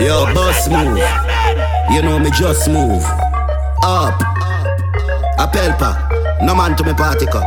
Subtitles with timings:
[0.00, 0.98] Yo, bus move.
[1.90, 3.04] You know me just move.
[3.82, 4.20] Up.
[5.38, 6.40] A pelpa.
[6.42, 7.44] No man to me party cup.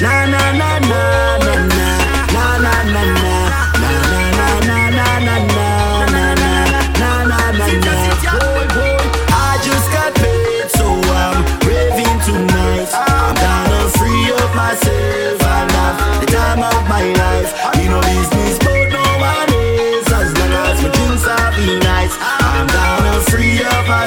[0.00, 1.86] Na na na na na na
[2.32, 3.35] na na na na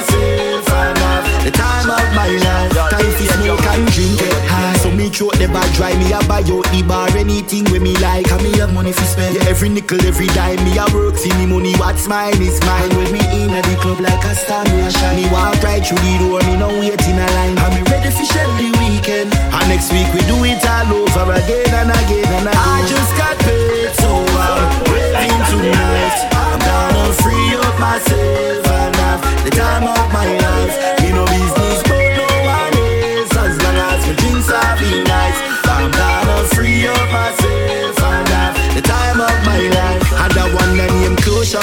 [0.06, 1.00] throat never dry.
[5.00, 8.28] Me treat the bag, drive me a buy out the bar, anything with me like.
[8.28, 9.34] And me have money for spend.
[9.34, 10.60] Yeah, every nickel, every dime.
[10.60, 11.72] Me a work for me money.
[11.80, 12.92] What's mine is mine.
[12.92, 15.16] When me in at the club like a star, me a shine.
[15.16, 16.40] Me walk right through the door.
[16.44, 17.56] Me no wait in a line.
[17.56, 19.32] And me ready for shell the weekend.
[19.32, 22.60] And next week we do it all over again and again and again.
[22.60, 26.28] I just got paid, so I'm raving tonight.
[26.36, 28.99] I'm gonna free up myself and
[29.44, 30.99] the time of my life.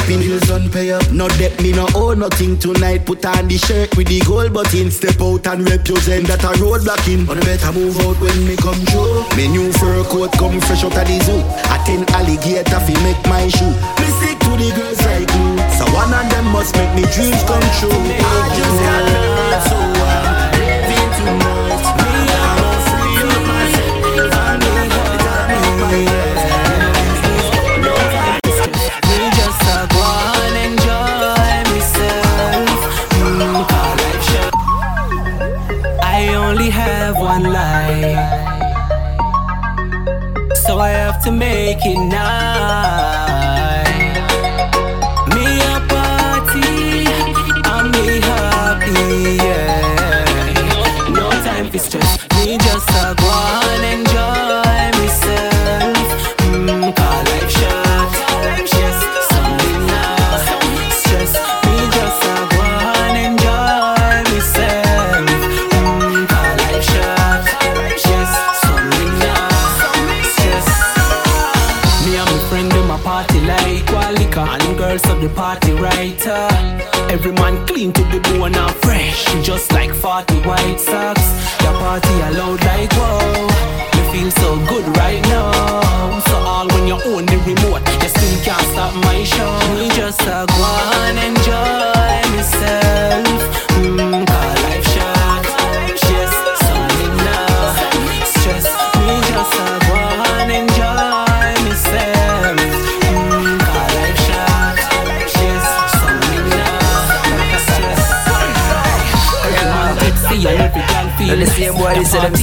[0.07, 1.11] Shopping bills on pay up.
[1.11, 3.05] No debt, me no owe nothing tonight.
[3.05, 4.91] Put on the shirt with the gold button.
[4.91, 7.25] Step out and represent that a road blocking.
[7.25, 9.27] But I better move out when me come through.
[9.35, 11.41] Me new fur coat come fresh out of the zoo.
[11.67, 13.73] I ten alligator fi make my shoe.
[13.99, 14.07] Me
[14.39, 15.57] to the girls like glue.
[15.75, 17.91] So one of them must make me dreams come true.
[17.91, 19.03] I just got
[19.51, 19.96] love so
[41.27, 43.56] to make it now.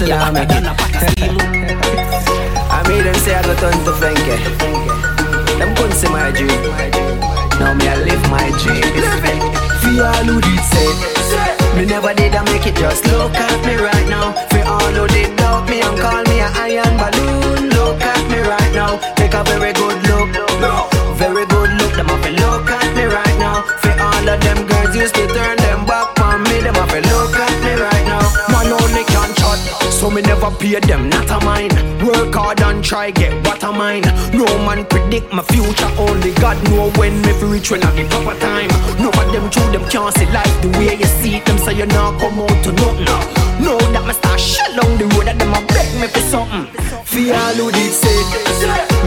[0.07, 0.37] Them.
[2.71, 4.37] I made them say I got turn to Fenke.
[5.59, 6.49] Them couldn't see my dream.
[7.59, 8.83] Now me I live my dream.
[9.81, 10.91] For all who did say,
[11.77, 12.77] me never did I make it.
[12.77, 14.33] Just look at me right now.
[14.51, 17.71] For all who did doubt me and call me a iron balloon.
[17.71, 18.99] Look at me right now.
[19.15, 20.04] Take a very good
[30.05, 31.73] So me never pay them, not a mine.
[32.05, 34.05] Work hard and try get what a mine.
[34.37, 38.05] No man predict my future, only God know when me fi reach when at the
[38.13, 38.69] proper time.
[39.01, 41.41] No of them true, them can't see life the way you see.
[41.41, 43.09] Them say you not come out to nothing.
[43.65, 46.69] Know that me start shut down the road, that them a beg me for something.
[47.09, 48.21] For all who did say,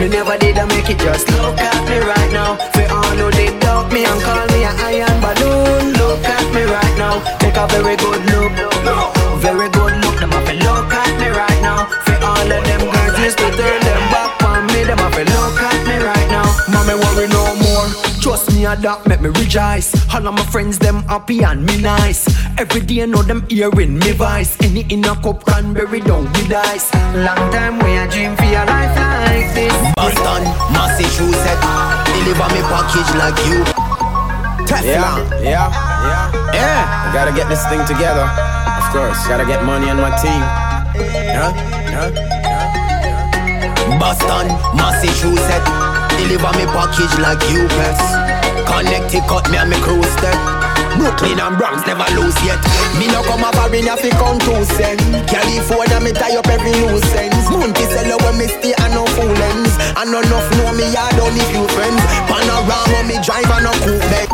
[0.02, 0.98] me never did I make it.
[0.98, 2.58] Just look at me right now.
[2.74, 5.94] For all who did doubt me and call me a iron balloon.
[5.94, 7.22] Look at me right now.
[7.38, 8.77] Take a very good look.
[18.68, 19.96] Trust me, that make me rejoice.
[20.14, 22.28] All of my friends, them happy and me nice.
[22.60, 24.60] Every day, know them hearing me voice.
[24.62, 26.92] Any in a cup cranberry down with ice.
[27.16, 28.92] Long time we a dream for a life
[29.24, 29.72] like this.
[29.96, 30.44] Boston,
[30.76, 31.64] Massachusetts.
[32.12, 33.64] Deliver me package like you.
[34.68, 35.24] Teflon.
[35.40, 37.08] Yeah, yeah, yeah.
[37.08, 38.28] I gotta get this thing together.
[38.28, 40.44] Of course, gotta get money on my team.
[41.00, 41.56] Yeah,
[41.88, 42.12] yeah.
[43.96, 45.72] Boston, Massachusetts.
[46.20, 48.27] Deliver me package like UPS.
[48.66, 50.38] Connecticut, me and me crew step.
[50.98, 52.58] Brooklyn and Bronx never lose yet.
[52.98, 55.04] Me no come a foreign if count two cents.
[55.30, 57.46] California me tie up every loose ends.
[57.54, 59.78] Monkey sell when me stay and no fool ends.
[59.94, 62.02] And no enough know me I don't need few friends.
[62.26, 64.30] Panorama me drive and no coupe bed.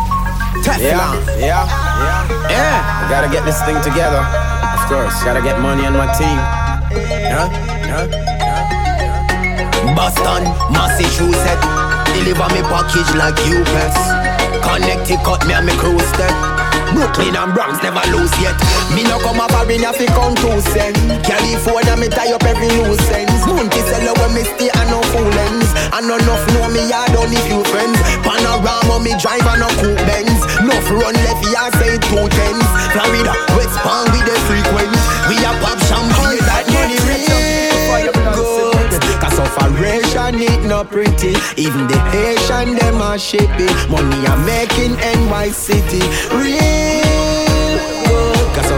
[0.63, 3.03] Yeah, yeah, yeah, yeah.
[3.03, 4.23] I gotta get this thing together.
[4.23, 6.39] Of course, gotta get money on my team.
[6.95, 7.51] Yeah,
[7.83, 9.95] yeah, yeah.
[9.95, 11.67] Boston, Massachusetts,
[12.13, 13.97] deliver me package like UPS.
[14.61, 16.33] Connecticut, me and me crew step.
[16.93, 18.55] Brooklyn and Bronx never lose yet.
[18.93, 20.95] Me no come up a foreign fi come two cent.
[21.25, 23.43] California me tie up every loose ends.
[23.49, 25.03] Monkey sell when me stay and no.
[25.93, 28.01] And no enough know me I don't need few friends.
[28.25, 30.41] Panorama me drive and no coupe Benz.
[30.57, 32.65] Enough run left ya say two tens.
[32.97, 34.89] Florida, West Palm with the frequent.
[35.29, 38.72] We a pop champagne that money real good.
[39.23, 41.33] Cause operation it no pretty.
[41.55, 43.71] Even the Haitian them are shipping.
[43.89, 46.01] Money I'm making NY City
[46.35, 47.12] real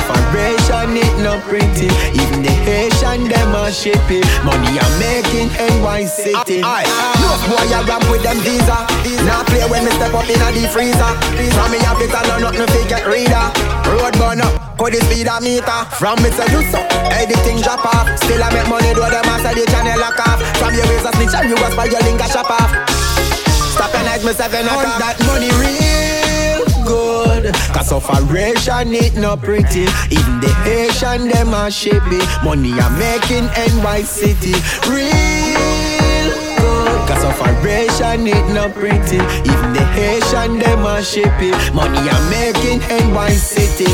[0.09, 1.89] operation it no pretty.
[2.15, 4.25] Even the Haitian them are shipping.
[4.45, 5.49] Money I'm making
[5.81, 6.61] NY City.
[6.63, 6.87] Aye,
[7.21, 8.77] no boy I rap with them visa.
[9.25, 11.11] Now play when me step up in a the freezer.
[11.55, 13.45] From me have it and no nothing fake get reader.
[13.89, 15.81] Road burn up, put the speed a meter.
[15.97, 16.79] From me say do so,
[17.13, 18.05] everything drop off.
[18.21, 20.37] Still I make money, do them I say the channel lock off.
[20.61, 22.71] From your waist a snitch and you was by your link a shop off.
[23.75, 27.34] Stop and ask myself and I that money real good.
[27.73, 29.85] Cause operation it no pretty.
[30.09, 32.25] Even the Haitian them are shipping.
[32.43, 33.45] Money I'm making
[33.81, 34.53] NY City
[34.89, 37.07] real good.
[37.07, 39.17] Cause operation it no pretty.
[39.17, 41.53] Even the Haitian them are shipping.
[41.73, 43.91] Money I'm making NY City.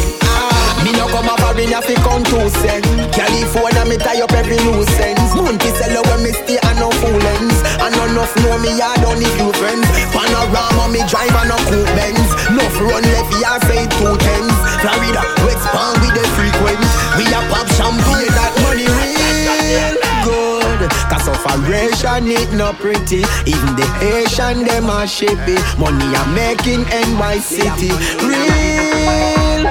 [0.83, 2.85] Me no come a foreign fi come two cent.
[3.13, 5.33] California me tie up every loose ends.
[5.35, 7.57] Monkey sell when me stay and no foolens.
[7.81, 9.85] And no enough know me I don't need few friends.
[10.09, 12.29] Panorama me drive and no coupe Benz.
[12.49, 14.57] Enough run left ya say two tens.
[14.81, 16.81] Florida, West Palm with the frequent.
[17.17, 19.95] We a pop champagne that money real
[20.25, 20.81] good.
[21.13, 23.21] Cause operation it no pretty.
[23.45, 25.61] Even the Haitian them are shipping.
[25.77, 27.93] Money I'm making NY City
[28.25, 29.70] real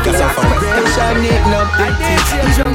[0.00, 2.16] Cause operation it no pretty.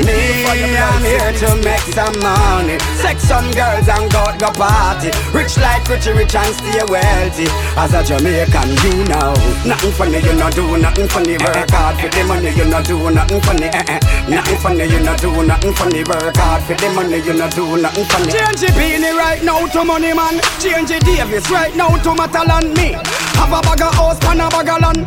[0.06, 2.78] Me, I'm here to make some money.
[3.02, 5.10] Sex some girls and go go party.
[5.34, 7.48] Rich like rich, rich and stay wealthy.
[7.76, 9.34] As a Jamaican, you know,
[9.66, 11.38] nothing funny, you not do nothing funny.
[11.38, 13.66] Work hard for the money, you not do nothing funny.
[13.66, 14.00] Eh, eh.
[14.30, 16.04] Nothing funny, you not do nothing funny.
[16.04, 18.32] Work hard for the money, you not do nothing funny.
[18.32, 20.40] Change beanie right now to money man.
[20.60, 22.96] Change Davis right now to Matalan me.
[23.38, 25.06] Have a bag of house and a bag of land.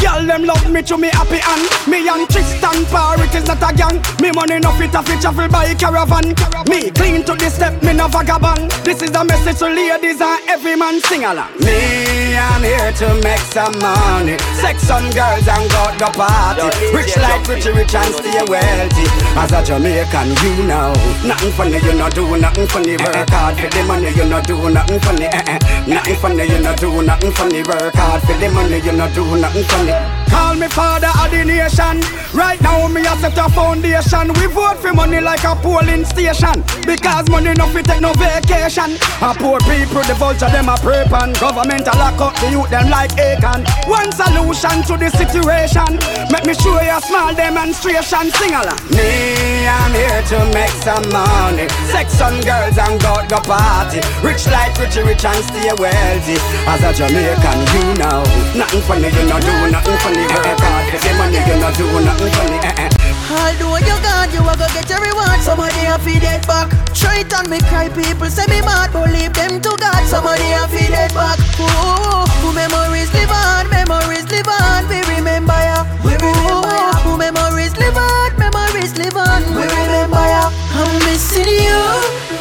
[0.00, 3.62] Girl, them love me to me happy and Me and Tristan Parr, it is not
[3.62, 3.98] a gang.
[4.20, 6.34] Me money no fit a fit travel by caravan.
[6.68, 8.70] Me clean to the step, me no vagabond.
[8.84, 11.50] This is the message to ladies and every man sing along.
[11.58, 14.38] Me, I'm here to make some money.
[14.60, 16.68] Sex some girls and go the party.
[16.94, 19.06] Rich like rich, rich and stay wealthy.
[19.34, 20.92] As a Jamaican, you know.
[21.24, 22.96] Nothing funny, you not do nothing funny.
[22.96, 25.26] Work hard for the money, you not do nothing funny.
[25.26, 25.58] Eh, eh.
[25.88, 29.24] Nothing funny, you not do nothing funny Work hard for the money, you not do
[29.38, 32.00] nothing funny Call me father of the nation.
[32.34, 34.32] Right now me a set a foundation.
[34.38, 36.62] We vote for money like a polling station.
[36.84, 38.96] Because money no fit take no vacation.
[39.22, 42.70] A poor people the vulture them a prep and Government a lock up the youth
[42.70, 45.98] them like Acon One solution to the situation.
[46.30, 48.30] Make me show you a small demonstration.
[48.36, 48.80] Sing along.
[48.92, 51.68] Me I'm here to make some money.
[51.90, 54.00] Sex some girls and go go party.
[54.22, 56.36] Rich like rich rich and stay wealthy.
[56.68, 58.20] As a Jamaican you know.
[58.56, 61.84] Nothing funny you no do nothing funny Work hard for the money you no do
[62.00, 63.06] nothing funny eh, eh.
[63.26, 65.40] Although you gone, you a go get your reward.
[65.42, 66.70] Somebody a feed it back.
[66.94, 67.88] Try it on me, cry.
[67.90, 70.02] People say me mad, but leave them to God.
[70.06, 71.38] Somebody a feed it back.
[71.58, 74.86] Ooh, ooh, memories live on, memories live on.
[74.88, 75.82] We remember ya.
[76.06, 76.94] We remember ya.
[77.10, 79.42] Ooh, memories live on, memories live on.
[79.58, 80.48] We remember ya.
[80.78, 81.82] I'm missing you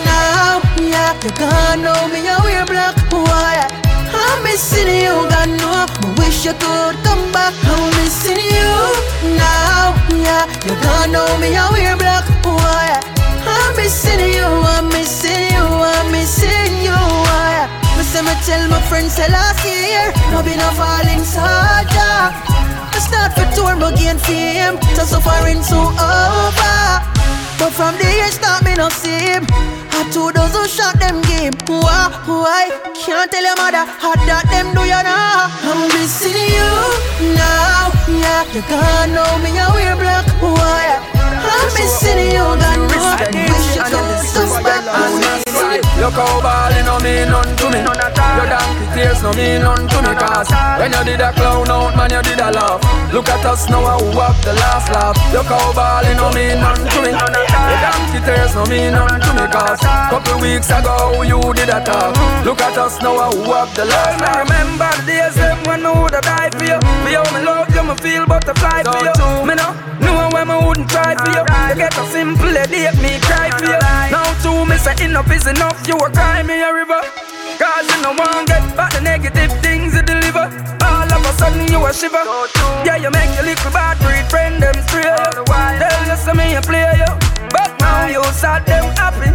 [0.06, 0.62] now.
[0.78, 2.08] Yeah, you gone now.
[2.08, 2.96] Me wear black.
[3.12, 3.85] Why?
[4.36, 5.72] I'm missing you, God no.
[5.72, 5.88] I
[6.20, 7.56] wish you could come back.
[7.64, 8.76] I'm missing you
[9.40, 9.96] now.
[10.12, 11.56] Yeah, you gone know me.
[11.56, 12.28] I wear black.
[12.44, 13.00] Why?
[13.48, 14.44] I'm missing you.
[14.44, 15.64] I'm missing you.
[15.64, 16.92] I'm missing you.
[16.92, 17.72] Why?
[17.96, 22.20] Me say me tell my friends say last year, no be no falling soldier.
[22.92, 24.76] I start for tour, but gain fame.
[25.00, 26.76] So suffering so over.
[27.58, 29.46] But from the year start me no see him.
[29.96, 31.56] I two dozen shot them game.
[31.68, 32.12] Why?
[32.28, 32.68] Why?
[32.94, 35.48] Can't tell your mother how that them do you now.
[35.64, 36.72] I'm missing you
[37.34, 37.96] now.
[38.12, 39.56] Yeah, you gone know me.
[39.56, 40.28] I wear black.
[40.44, 41.00] Why?
[41.16, 42.44] I'm missing you.
[42.44, 43.16] God know.
[43.16, 44.04] I wish you could
[44.36, 44.84] come back.
[44.92, 45.82] I'm missing you.
[46.04, 47.80] Look how ballin' no mean none to me
[48.36, 51.96] Your donkey tears no mean none to me Cause when you did a clown out
[51.96, 55.48] man you did a laugh Look at us now who have the last laugh Look
[55.48, 59.46] how ballin' no mean none to me Your donkey tears no mean none to me
[59.48, 59.80] Cause
[60.12, 62.14] couple weeks ago you did a talk
[62.46, 65.82] Look at us now who have the last laugh I remember the days them when
[65.82, 66.80] who woulda die for you.
[66.82, 69.46] For you, me love you, me feel butterfly for you.
[69.46, 71.44] Me no know when me wouldn't try for you.
[71.70, 73.80] You get a simple headache, me cry for you.
[74.12, 75.88] Now two, me say enough is enough.
[75.88, 77.02] You a cry me a river.
[77.58, 80.46] Cause you no want get back the negative things you deliver.
[80.84, 82.24] All of a sudden you a shiver.
[82.86, 85.04] Yeah, you make your little bad breed friend them stray.
[85.04, 87.06] Tell you some me a play
[88.10, 89.32] you, but now you sad them happy.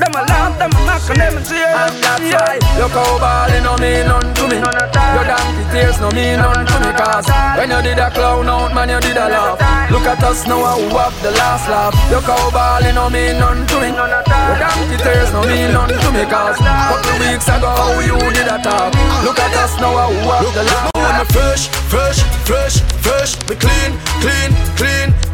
[0.00, 1.68] Them a laugh, them a mock, and them a cheer.
[1.68, 4.56] And that's why your cow ballin' no mean none to me.
[4.56, 6.90] Your donkey tears no mean none to me.
[6.96, 9.60] Cause when you did a clown out, man, you did a laugh.
[9.92, 11.94] Look at us now, who have the last laugh.
[12.10, 13.92] Your cow ballin' no mean none to me.
[13.92, 16.24] Your donkey tears no mean none to me.
[16.24, 18.96] Cause couple weeks ago, how you did a talk.
[19.20, 21.28] Look at us now, who have the last laugh.
[21.28, 23.32] fresh, fresh, fresh, fresh.
[23.48, 23.92] Me clean,
[24.24, 24.50] clean,
[24.80, 25.29] clean, clean.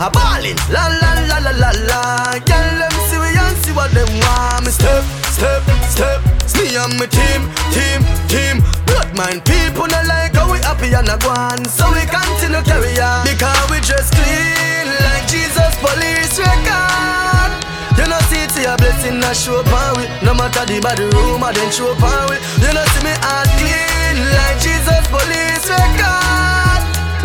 [0.00, 2.38] A ballin', la la la la la la.
[2.46, 4.64] Girl, me see we and see what them want.
[4.64, 5.02] Me step,
[5.34, 6.22] step, step.
[6.54, 7.42] Me and my team,
[7.74, 8.00] team,
[8.30, 8.62] team.
[8.86, 11.64] Blood mind people not like how we happy and a gone.
[11.66, 17.50] So we continue carry on because we just clean like Jesus police record.
[17.98, 20.04] You know see it a blessing a show upon we.
[20.22, 22.38] No matter the bad I then show upon we.
[22.62, 26.67] You know see me heart clean like Jesus police record.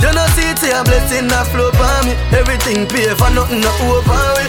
[0.04, 2.14] You know see it a blessing a flow upon me.
[2.36, 4.44] Everything pay for nothing no over we.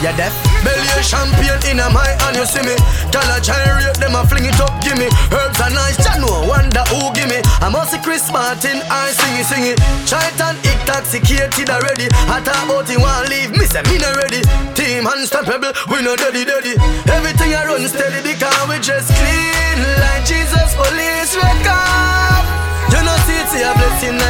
[0.00, 0.32] Yeah, deaf.
[0.64, 2.72] Belly a champion in a my hand, you see me.
[3.12, 5.08] Tell a rate them a fling it up, give me.
[5.28, 7.44] Herbs are nice, ya know, wonder who give me.
[7.60, 9.78] I must see Chris Martin, I sing it, sing it.
[10.08, 12.08] Chitan, intoxicated already.
[12.32, 14.40] I talk about it, want leave, me say me ready.
[14.76, 16.76] Team unstoppable, we no dirty, dirty.
[17.12, 21.25] Everything I run steady because we just clean like Jesus police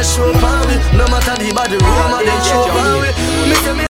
[0.07, 0.75] show upon me.
[0.95, 3.09] No matter the body room, I then show upon me.
[3.49, 3.85] Me say me.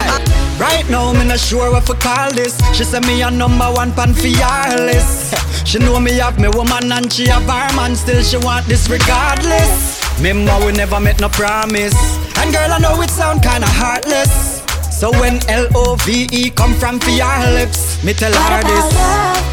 [0.60, 2.58] Right now, me not sure what to call this.
[2.74, 5.36] She say me a number one pan for your list.
[5.68, 7.96] She know me have me woman and she have her man.
[7.96, 10.02] Still she want this regardless.
[10.18, 11.94] Remember we never met no promise.
[12.38, 14.64] And girl, I know it sound kinda heartless.
[14.90, 18.94] So when L-O-V-E come from for your lips, me tell what her this.
[18.96, 19.44] Love?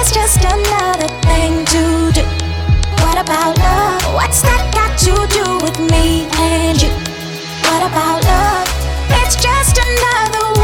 [0.00, 2.22] It's just another thing to do.
[3.04, 4.14] What about love?
[4.14, 6.90] What's that got to do with me and you?
[6.90, 8.68] What about love?
[9.22, 10.55] It's just another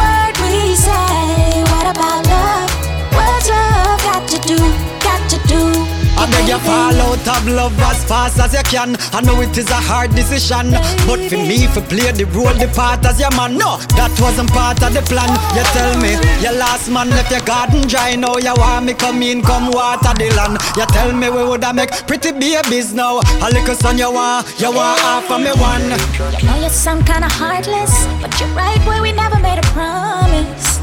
[6.53, 8.95] you fall out of love as fast as you can.
[9.17, 10.73] I know it is a hard decision,
[11.09, 14.53] but for me, for play the role, the part as your man, no, that wasn't
[14.53, 15.33] part of the plan.
[15.57, 16.13] You tell me,
[16.45, 18.17] your last man left your garden dry.
[18.17, 20.61] Now you want me come in, come water the land.
[20.77, 23.21] You tell me we woulda make pretty babies now.
[23.41, 25.89] A little son you want, you want half of me one.
[26.37, 30.82] You know you sound kinda heartless, but you're right where we never made a promise.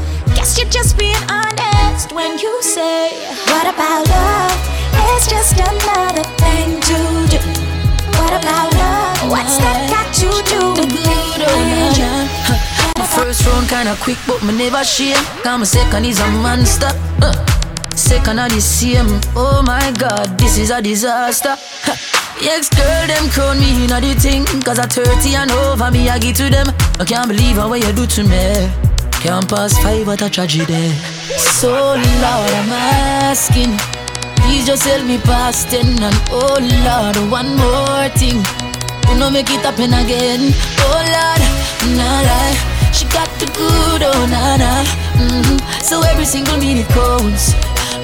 [0.60, 3.16] You're just being honest when you say,
[3.48, 4.60] What about love?
[5.08, 6.98] It's just another thing to
[7.32, 7.40] do.
[8.20, 9.30] What about love?
[9.30, 11.16] What's that got to do with me?
[12.98, 15.16] My first round kinda quick, but me never shame.
[15.42, 16.92] Cause my second is a monster.
[17.22, 17.32] Uh.
[17.96, 19.08] Second of the same.
[19.34, 21.56] Oh my god, this is a disaster.
[22.44, 24.44] Ex girl, them crown me in the thing.
[24.60, 26.66] Cause at 30 and over me, I give to them.
[27.00, 28.89] I can't believe how what you do to me.
[29.20, 30.88] Can't pass five at a tragedy.
[31.36, 33.76] So Lord, I'm asking.
[34.42, 36.56] Please just help me past ten and oh
[36.88, 38.40] Lord, one more thing.
[39.08, 40.52] You know make it happen again.
[40.80, 41.42] Oh Lord,
[41.96, 42.56] nah lie.
[42.92, 44.84] She got the good, oh nah nah.
[45.20, 45.58] Mm-hmm.
[45.82, 47.52] So every single minute counts.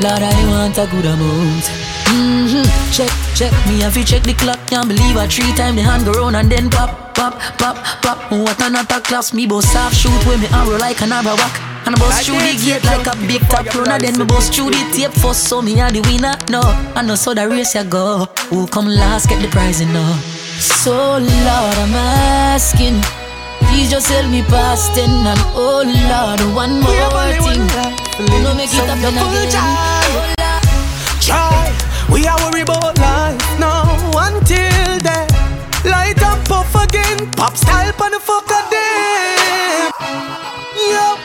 [0.03, 1.86] Lord, I want a good amount.
[2.07, 2.65] Mm-hmm.
[2.93, 4.59] Check, check me if you check the clock.
[4.67, 8.31] Can't believe I three time the hand go round and then pop, pop, pop, pop.
[8.31, 11.55] What another class me boss half shoot when me arrow like an arrow whack.
[11.87, 13.99] And I bust through the gate like a big top runner.
[13.99, 16.35] Then me bust through the tape first, so me are the winner.
[16.51, 16.63] No,
[16.95, 18.27] I know so the race ya go.
[18.51, 20.19] Who come last get the prize, you know.
[20.59, 23.03] So Lord, I'm asking.
[23.71, 27.67] Please just help me past ten and oh Lord, one more thing.
[28.33, 29.51] You know make it happen again.
[31.21, 31.75] Try,
[32.11, 33.85] we are worry about life now
[34.15, 35.29] until then.
[35.85, 39.93] Light up puff again, pop style on the fuck of them.
[40.91, 41.19] Yup.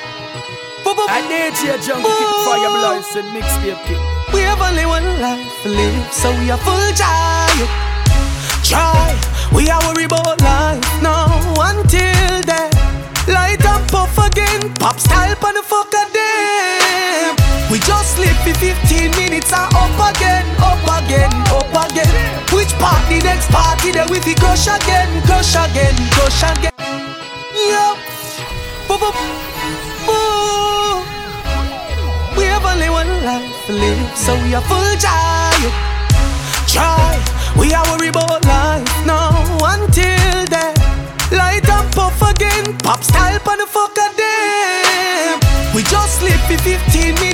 [1.09, 4.01] I need you, junkie kick fire blast and mixtape kick.
[4.33, 7.67] We have only one life to live, so we are full joy.
[8.63, 9.11] Try,
[9.53, 11.27] we are worry about life now
[11.59, 12.71] until then.
[13.27, 16.10] Light up puff again, pop style on the fuck of them.
[16.10, 16.10] We
[18.51, 22.11] every 15 minutes are up again, up again, up again.
[22.53, 26.73] Which party, next party there we the crush again, crush again, crush again.
[27.71, 27.97] Yup.
[28.87, 29.17] Boop, boop,
[30.05, 31.03] boop.
[32.37, 35.61] We have only one life to live, so we are full joy.
[36.67, 37.15] Try,
[37.57, 39.31] we are worried about life now
[39.75, 40.75] until then.
[41.31, 43.50] Light up, puff again, pop style.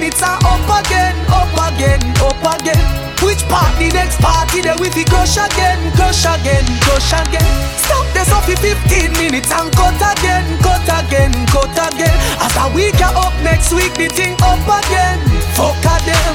[0.08, 2.86] 15 minutes and up again, up again, up again.
[3.20, 7.44] Which party next party that we fi crush again, crush again, crush again.
[7.76, 12.16] Stop this off for 15 minutes and cut again, cut again, cut again.
[12.40, 15.20] After we get up next week, the thing up again.
[15.60, 16.34] Fuck a them.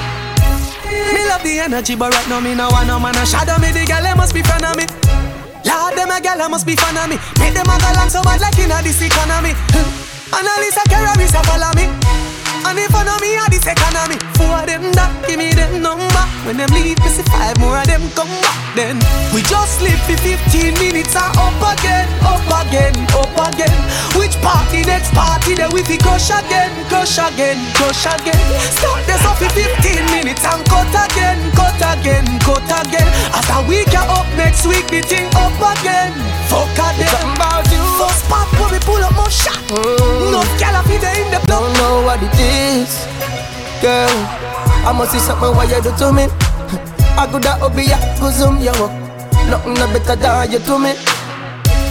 [1.16, 3.72] Me love the energy, but right now me no want no man a shadow me.
[3.72, 4.84] The girl they must be fan of me.
[5.64, 7.16] Lord, them a gal I must be fan of me.
[7.40, 9.56] Make them a i'm so bad like inna this economy.
[10.36, 11.88] Annalisa terrorists a follow me.
[12.64, 14.18] And if I know me, I this economy.
[14.38, 16.24] Four of them that give me them number.
[16.46, 18.58] When them leave, me see five more of them come back.
[18.74, 18.96] Then
[19.34, 23.78] we just live for 15 minutes and up again, up again, up again.
[24.16, 28.42] Which party next party that we fi crush again, crush again, crush again.
[28.78, 33.08] Start this off for 15 minutes and cut again, cut again, cut again.
[33.34, 36.14] After we get up next week, the thing up again.
[36.52, 37.08] Fuck again.
[37.08, 37.82] Something about you.
[37.96, 39.56] First pop when we pull up more shot.
[39.72, 40.32] Mm.
[40.32, 41.40] No gal fi there the.
[41.48, 43.08] Don't know what it is,
[43.80, 44.12] girl.
[44.84, 46.28] I must see something what you do to me.
[47.16, 48.92] I could have be a bosom, you walk.
[49.48, 50.92] Nothing no better than you to me.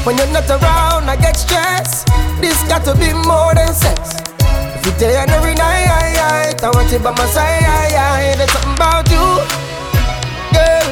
[0.05, 2.07] When you're not around, I get stressed.
[2.41, 4.17] This got to be more than sex.
[4.77, 8.37] If you day and every night, I, want you by my side.
[8.37, 9.25] There's something about you,
[10.53, 10.87] girl.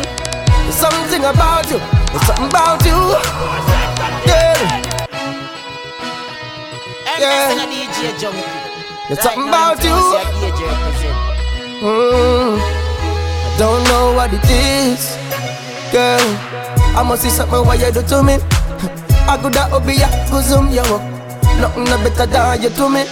[0.46, 1.80] There's something about you.
[2.14, 3.00] There's something about you,
[7.20, 7.52] Yeah.
[9.10, 9.92] There's something about you.
[11.84, 15.18] Mm, I don't know what it is,
[15.92, 16.24] girl.
[16.96, 18.38] I must see something what you do to me.
[19.28, 21.04] I could have be a bosom, you walk.
[21.60, 23.04] Nothing no better than you to me.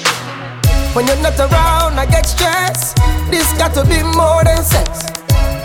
[0.95, 2.95] When you're not around, I get stressed.
[3.29, 5.03] This got to be more than sex.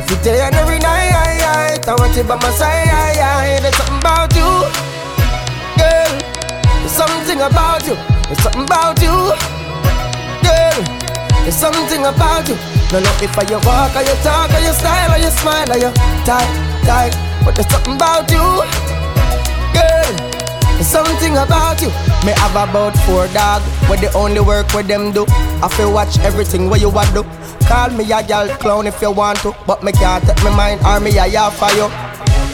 [0.02, 1.14] If you day and every night,
[1.86, 3.62] I, want you by my side.
[3.62, 4.50] There's something about you,
[5.78, 6.10] girl.
[6.82, 8.11] There's something about you.
[8.28, 9.16] There's something about you,
[10.42, 10.78] girl.
[11.42, 12.56] There's something about you.
[12.92, 15.70] No, no, if I you walk, or you talk, or you style, or you smile,
[15.70, 15.90] or you
[16.24, 16.50] tight,
[16.84, 17.14] tight.
[17.44, 18.44] But there's something about you,
[19.74, 20.12] girl.
[20.76, 21.88] There's something about you.
[22.24, 25.24] Me have about four dog, where the only work where them do.
[25.62, 27.24] I feel watch everything where you want do.
[27.66, 30.80] Call me a gal clown if you want to, but me can't take my mind
[30.84, 31.88] or me a for you.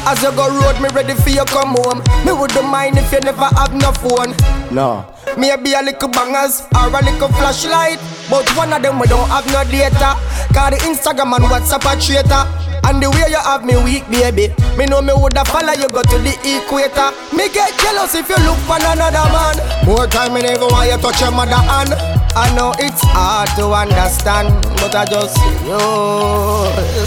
[0.07, 2.01] As you go road, me ready for you come home.
[2.25, 4.33] Me wouldn't mind if you never have no phone.
[4.71, 5.07] No.
[5.37, 7.99] Maybe a little bangers or a little flashlight.
[8.29, 10.17] But one of them we don't have no data.
[10.53, 12.45] Cause the Instagram and WhatsApp a traitor.
[12.85, 14.49] And the way you have me weak, baby.
[14.77, 17.13] Me know me woulda follow you go to the equator.
[17.37, 19.57] Me get jealous if you look for another man.
[19.85, 21.93] More time me never want you touch your mother hand.
[22.37, 25.81] I know it's hard to understand, but I just you.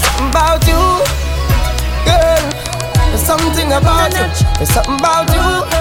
[0.02, 0.82] Something about you,
[2.06, 2.46] girl.
[3.10, 4.28] There's something about you.
[4.58, 5.81] There's something about you.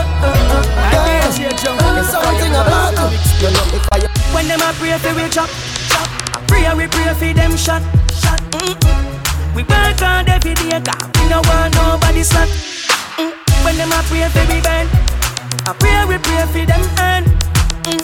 [2.10, 3.18] Something about you.
[3.40, 3.98] You know if I
[4.34, 5.48] When them a pray for we chop,
[5.88, 6.08] chop.
[6.48, 7.82] Pray we pray for them shot,
[8.18, 8.40] shot.
[8.50, 9.54] Mm-mm.
[9.54, 11.06] We work hard every day, God.
[11.18, 12.48] We no want nobody slack.
[13.16, 13.32] Mm.
[13.64, 14.86] When them a pray for we burn,
[15.66, 17.24] I pray we pray for them earn.
[17.86, 18.02] Mm.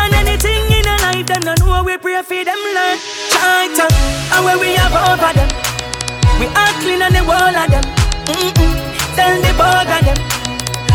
[0.00, 2.96] And anything in a life, them no know we pray for them learn.
[3.28, 3.84] China,
[4.32, 5.50] and where we have over them,
[6.40, 7.84] we are clean on the wall of them.
[8.32, 8.72] Mm-mm.
[9.16, 10.18] Tell the bug of them,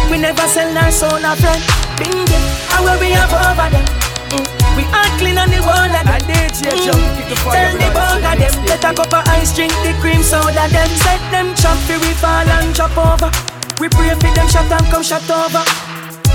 [0.10, 1.62] we never sell our soul a friend.
[1.98, 2.38] Bingo,
[2.76, 3.86] and where we have over them.
[4.34, 4.46] Mm.
[4.78, 6.16] We are clean on the wall of them.
[6.28, 7.26] Mm.
[7.56, 10.68] Tell the bug of them, let a cup of ice drink the cream soda.
[10.70, 13.32] Them set them chop we fall and chop over.
[13.80, 15.64] We pray for them shot and come shot over.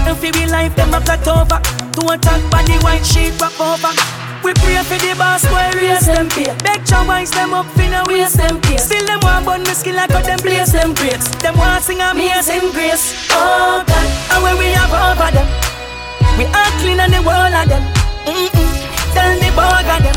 [0.07, 1.61] And fi we life them a cut over.
[1.61, 4.30] To attack body white sheet wrap over.
[4.41, 6.49] We pray for the boss boy raise them pay.
[6.65, 8.79] Beg your wise them up finna waste them pay.
[8.79, 11.29] Still them want bun me skill like got them place them grapes.
[11.45, 13.29] Them want sing amazing grace.
[13.37, 15.49] Oh God, and when we have over them,
[16.41, 17.85] we are clean on the wall of them.
[18.25, 18.69] Mm-mm.
[19.13, 20.17] Tell the bug of them,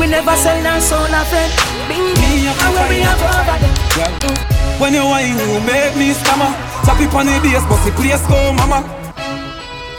[0.00, 1.52] we never sell our soul a friend.
[1.92, 3.74] Bingo, and when we have over them.
[4.00, 4.28] Yeah.
[4.32, 4.80] Mm.
[4.80, 6.48] When you whine, you make me stammer.
[6.88, 8.80] Tap it on the bass, but the place go mama.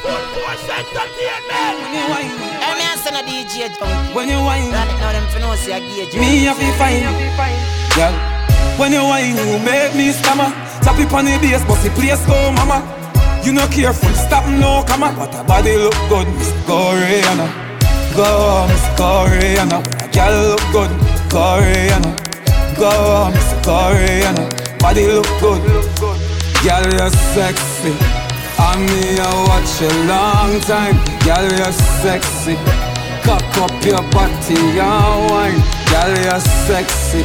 [0.02, 2.57] When you whine, Hey, me a send a
[3.28, 4.16] DJ jump.
[4.16, 6.16] when you whine, Right now them finna see a gauge.
[6.16, 7.04] me have to fine.
[8.00, 8.16] Yeah.
[8.80, 10.50] When you whine, you make me stammer.
[10.82, 12.80] Tap it on the bass, but the place go mama.
[13.44, 17.48] You no careful, stop no come But a body look good, Miss Koreana.
[18.16, 19.84] Go, Miss Koreana.
[19.84, 20.92] When a girl look good,
[21.28, 22.12] Koreana.
[22.80, 24.80] Go, Miss Koreana.
[24.80, 25.62] Body look good.
[26.64, 27.94] Girl, you're sexy.
[28.60, 30.96] And me, I watch a long time.
[31.26, 32.87] Girl, you're sexy.
[33.28, 35.60] Cock up your body and wine.
[35.92, 37.24] Girl, you're sexy.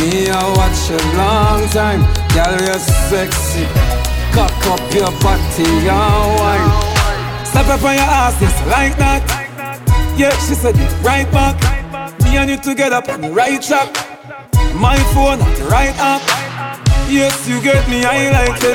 [0.00, 2.00] Me, I watch a long time.
[2.32, 2.78] Girl, you're
[3.12, 3.66] sexy.
[4.32, 7.44] Cock up your body and wine.
[7.44, 9.22] Step up on your ass, yes, like that.
[10.16, 11.60] Yeah, she said it right back.
[12.24, 13.92] Me and you together on the right track.
[14.74, 16.43] My phone on the right app.
[17.08, 18.74] Yes, you get me, I like them.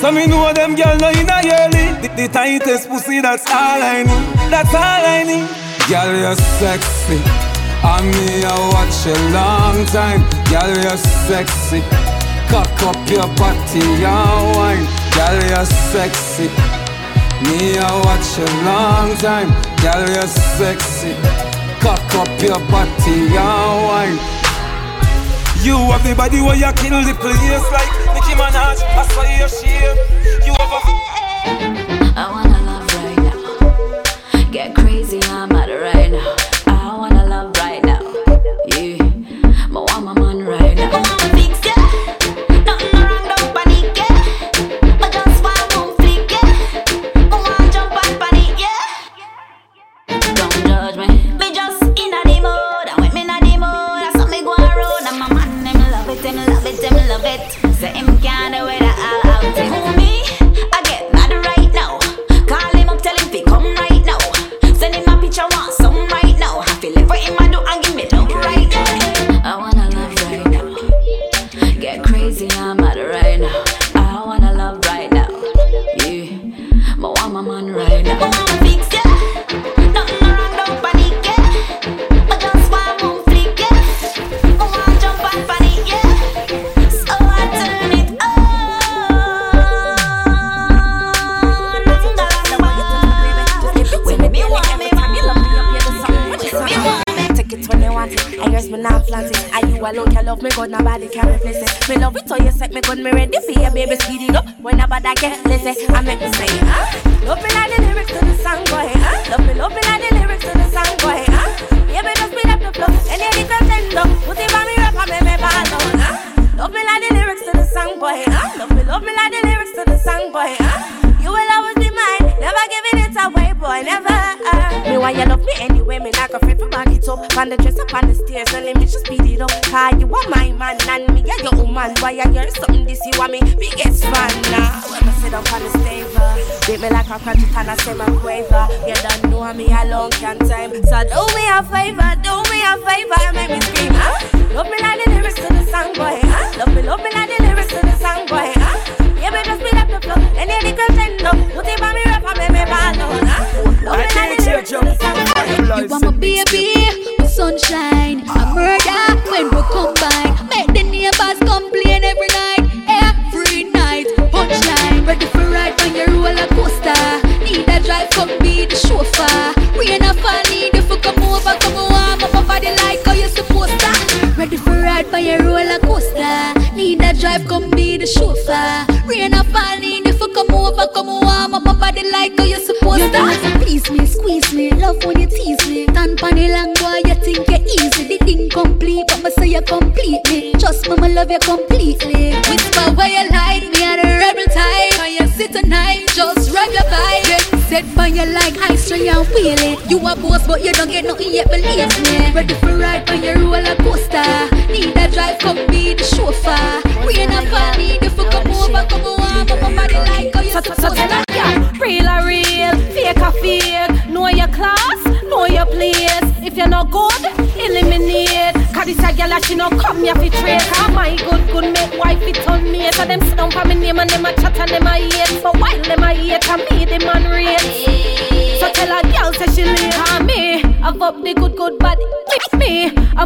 [0.00, 1.96] So me know them girl no in a yearly.
[2.02, 4.50] The, the tightest pussy, that's all I need.
[4.52, 5.48] That's all I need.
[5.88, 7.16] Girl, you're sexy.
[7.80, 10.20] I me, I watch a long time.
[10.52, 11.80] Girl, you're sexy.
[12.52, 14.84] Cock up your party, you're wine.
[15.16, 16.48] Girl, you're sexy.
[17.48, 19.48] Me, I watch a long time.
[19.80, 21.16] Girl, you're sexy.
[21.80, 24.33] Cock up your party, you're wine.
[25.64, 28.84] You have the body where you kill the place like Nicki Minaj.
[28.84, 29.96] I saw your shape.
[30.44, 30.80] You have a.
[32.20, 34.50] I wanna love right now.
[34.50, 36.43] Get crazy, I'm out right now.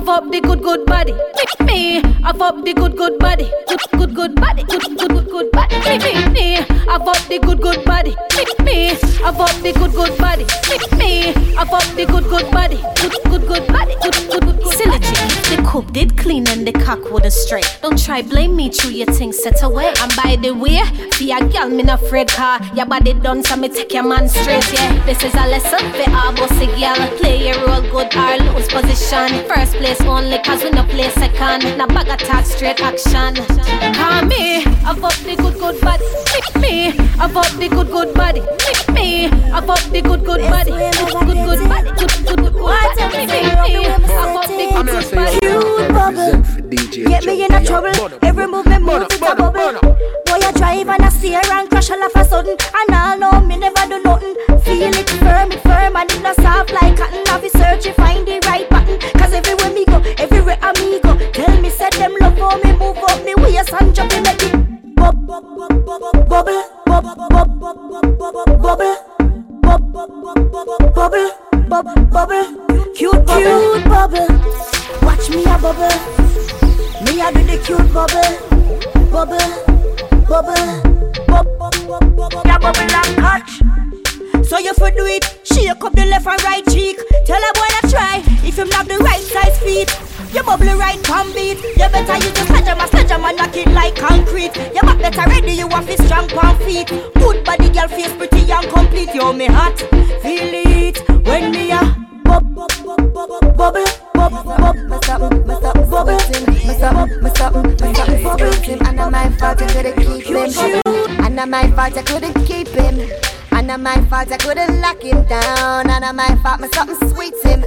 [0.08, 1.12] I've up the good good body.
[1.66, 3.52] Me, I've up the good good body.
[3.68, 4.62] Good good good body.
[4.64, 5.76] Good good good good body.
[5.98, 8.16] Me, me, I've up the good good body.
[8.64, 8.92] Me,
[9.22, 10.46] I've up the good good body.
[10.96, 12.80] Me, I've up the good good body.
[12.96, 13.96] Good good good body.
[14.00, 14.72] Good good good.
[14.78, 15.56] Synergy.
[15.56, 17.78] The cook did clean and the cock wouldn't straight.
[17.82, 19.92] Don't try blame me through your things set away.
[20.00, 20.80] And by the way,
[21.18, 22.58] be a girl, me not afraid car.
[22.74, 25.04] Your body done, so me take your man straight, yeah.
[25.04, 26.96] This is a lesson for all bossy girl.
[27.18, 29.28] Play your role good or lose position.
[29.46, 31.76] First place only, cause we no play second.
[31.76, 33.34] Now bag attack, straight action.
[33.94, 36.08] Call me, I've the good, good body.
[36.32, 36.88] Lick me,
[37.20, 38.40] I've the good, good body.
[38.40, 40.70] Lick me, I've the good, good body.
[40.70, 41.90] Good, good, body.
[41.98, 43.02] Good, good, good body.
[43.18, 45.38] Lick me, I've the good, good body.
[45.40, 46.57] Cute bubble.
[46.90, 47.92] DJ Get me in a trouble.
[48.22, 49.80] Every movement moves it's a bubble.
[49.80, 52.56] Boy, I drive and I steer and crash all of a sudden.
[52.74, 54.34] And I know me never do nothing.
[54.60, 57.24] Feel it firm, it firm, and it not soft like cotton.
[57.28, 58.98] I be searching, find the right button.
[59.20, 61.16] Cause everywhere me go, everywhere I me go.
[61.32, 64.42] Tell me, set them love for me, move up me waist and jump in make
[64.42, 64.94] it.
[64.94, 69.08] Bubble, bubble, bubble, bubble, bubble
[69.78, 71.30] bubble, bubble,
[71.68, 74.28] bubble, bubble, cute cute bubble.
[75.02, 76.27] Watch me a bubble.
[77.18, 78.30] Me do the cute bubble,
[79.10, 79.50] bubble,
[80.28, 80.54] bubble,
[81.26, 84.46] bubble, bubble, bubble and.
[84.46, 86.96] So you for do it, shake up the left and right cheek.
[87.26, 89.90] Tell a boy to try if you have the right size feet.
[90.32, 91.58] You bubble right can beat.
[91.74, 94.54] You better use the sledgehammer, sledgehammer knock it like concrete.
[94.72, 96.86] You back better ready, you have to strong on feet.
[96.86, 99.12] Good body, girl face pretty and complete.
[99.12, 99.76] You me hot,
[100.22, 101.82] feel it when me a
[102.22, 103.82] bubble, bubble, bubble, bubble,
[104.14, 106.47] bubble, mess up, bubble,
[106.92, 108.86] mess up, mess up, mess up, bubble.
[108.86, 110.80] And not my fault, I couldn't keep him.
[111.24, 113.10] And not my fault, I couldn't keep him.
[113.52, 115.90] And not my fault, I couldn't lock him down.
[115.90, 117.64] And not my fault, my something sweet him.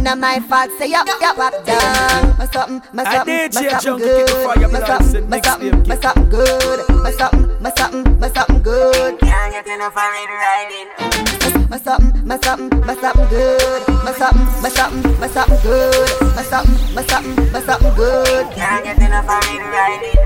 [0.00, 2.38] And not my fault, say up, up, up, down.
[2.38, 4.72] My something, my something, my something good.
[4.72, 6.88] My something, my something, my something good.
[6.88, 9.20] My something, my something, my something good.
[9.20, 11.68] Can't get enough of it riding.
[11.68, 13.88] My something, my something, my something good.
[13.88, 16.34] My something, my something, my something good.
[16.34, 18.50] My something, my something, my something good.
[18.54, 20.16] Can't get enough of it riding.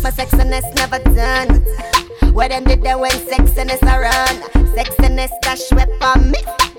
[0.00, 2.01] My sexiness never done.
[2.32, 4.40] What them did they when sexiness around?
[4.74, 6.38] Sexiness dash whip on me.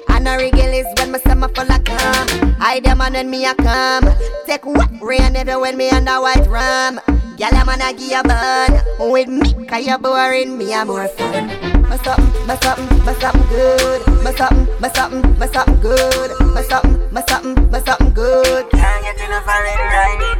[0.09, 2.55] And a regal is when my summer full of calm.
[2.59, 4.09] I them on when me a come.
[4.47, 6.99] Take what rain every when me under white rum.
[7.37, 11.47] Gyal I'm gonna give a bun with me, cause you boring me a more fun.
[11.89, 14.07] My something, my something, my something good.
[14.23, 16.31] My something, my something, my something good.
[16.53, 18.69] My something, my something, my something good.
[18.71, 20.39] Can't get enough of it riding.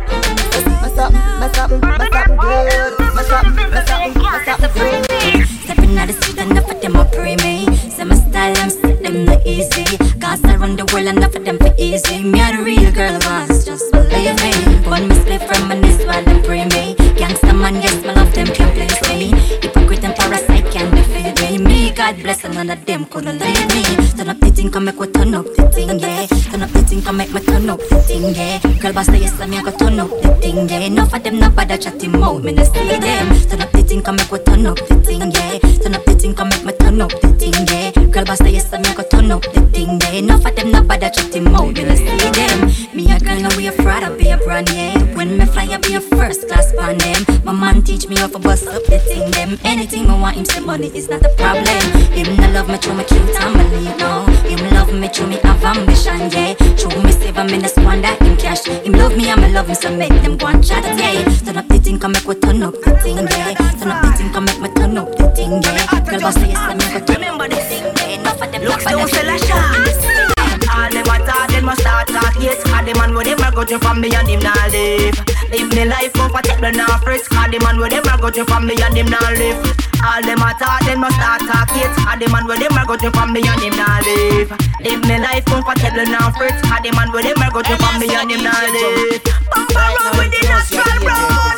[0.82, 3.00] My something, my something, my something good.
[3.16, 5.48] My something, my something, my something good.
[5.64, 7.66] Stepping out the street, enough of them a pre me.
[8.04, 9.86] My style, I'm set them not easy.
[10.20, 12.24] Cause I run the world, enough of them for easy.
[12.24, 14.54] Me a the real girl once, just believe me.
[14.90, 16.96] One me split from my nest while them pre me.
[17.16, 19.63] Gangsta man, yes, my love them can't please me.
[22.14, 23.84] God bless, and none of them couldn't leave me.
[24.16, 26.28] Turn up the thing, come make we turn up the thing, yeah.
[26.28, 28.60] Turn up the thing, come make me turn up the thing, yeah.
[28.80, 30.80] Girl, boss, yes, I me I go turn up the thing, yeah.
[30.82, 33.50] Enough of them, not bad, I chat him out, me no see them.
[33.50, 35.58] Turn up the thing, come make we turn up the thing, yeah.
[35.82, 38.06] Turn up the thing, come make me turn up the thing, yeah.
[38.12, 40.12] Girl, boss, yes, I me I go turn up the thing, yeah.
[40.12, 42.96] Enough of them, not bad, I chat him out, me no see them.
[42.96, 45.03] Me a girl, no we afraid of be a brand, yeah.
[45.96, 47.44] A first class pan them.
[47.44, 49.60] My man teach me how to bust up the thing, them.
[49.64, 51.84] Anything I want him say money is not a problem.
[52.12, 54.26] Him no love me through me cute and believe no.
[54.50, 56.54] Him love me through me have ambition, yeah.
[56.54, 58.66] Through me save him in the squander him cash.
[58.66, 61.24] Him love me me love him so make them go and chat, yeah.
[61.46, 63.54] Turn up the thing, come make we turn up the thing, yeah.
[63.80, 66.10] Turn up the thing, come make me turn up the thing, yeah.
[66.10, 66.73] Girl, boss say yes,
[73.64, 75.16] man with them a go to from me and him not live.
[75.52, 78.68] Live me life comfortable now frisk Cause the man with them a go to from
[78.68, 79.58] me and him not live.
[80.04, 82.86] All them a talk, them a start talk Yes, cause the man with them a
[82.86, 84.52] go to from me and him not live.
[84.84, 88.00] Live me life comfortable now frisk Cause the man with them a go to from
[88.00, 89.24] me and him not live.
[89.24, 91.53] Bumper road with the natural road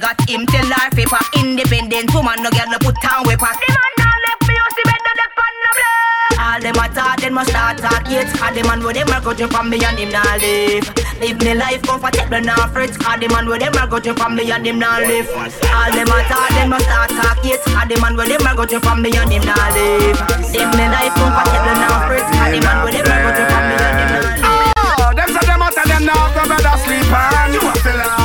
[0.00, 1.18] last man she got him tell her paper.
[1.38, 3.48] Independent woman no girl no put on weapon.
[3.54, 6.40] The man now left me you see better the pan no blame.
[6.40, 9.20] All them a talk them must start talk yet Cause the man with them a
[9.20, 10.86] go to from me and him now live.
[11.20, 14.34] Live me life comfortable now fret Cause the man with them a go to from
[14.36, 15.28] me and him now live.
[15.30, 18.54] All them a talk them must start talk yet Cause the man with them a
[18.56, 20.18] go to from me and him now live.
[20.50, 23.62] Live me life comfortable now fret Cause the man with them a go to from
[23.70, 24.42] me and him now live.
[24.44, 27.52] Oh, them say them out of them now, go better sleep on.
[27.54, 28.23] You have to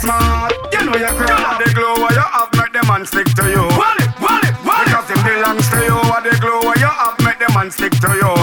[0.00, 1.60] smart, you know you cry.
[1.60, 3.64] The glow what you have, make them man stick to you.
[3.76, 4.88] Wallet, wallet, wallet.
[4.88, 5.96] Because them belongs to you.
[6.08, 8.39] What the glow what you have, make them man stick to you.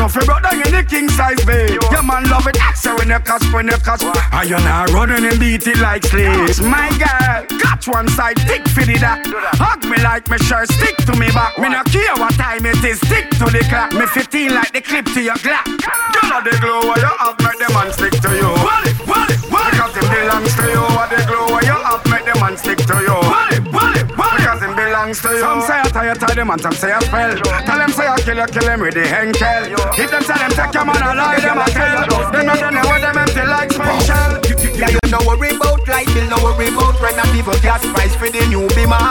[0.00, 1.76] You fi broke down in the king size bed.
[1.92, 4.00] Your man love it, so when you catch, when you catch.
[4.00, 6.58] And you not running and beat it like slaves.
[6.58, 9.28] My girl, catch one side, thick for the that.
[9.60, 11.58] Hug me like me shirt, stick to me back.
[11.60, 13.92] Me no care what time it is, stick to the clock.
[13.92, 15.68] Me 15 like the clip to your Glock.
[15.68, 18.48] You know the glow what you have, make them man stick to you.
[18.56, 19.72] Wallet, wallet, wallet.
[19.76, 20.84] Because them belongs to you.
[20.96, 23.20] What the glow what you have, make them man stick to you.
[23.20, 24.40] Wallet, wallet, wallet.
[24.40, 25.44] Because them belongs to you.
[25.44, 27.34] Some say Tie, you tie them, and some say I spell.
[27.34, 29.74] Tell them say I kill you, kill them with the henkel.
[29.98, 32.30] If them say them take your man alive, them I tell.
[32.30, 34.38] Them not done what them empty like special.
[34.78, 37.82] Yeah, you no worry about light bill, no worry about rent and the people gas
[37.90, 39.02] price for the new bima.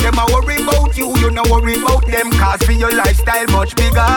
[0.00, 2.32] Them a worry about you, you no worry about them.
[2.32, 4.08] Cause for your lifestyle much bigger,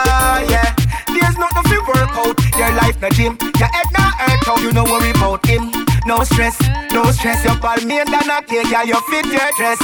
[0.48, 0.72] yeah.
[1.12, 2.36] There's nothing to work out.
[2.56, 4.60] Your life no gym, your head not hurt out.
[4.64, 5.68] You no worry about him.
[6.08, 6.56] No stress,
[6.96, 7.44] no stress.
[7.44, 9.78] Your pal me and I take ya, you fit your dress.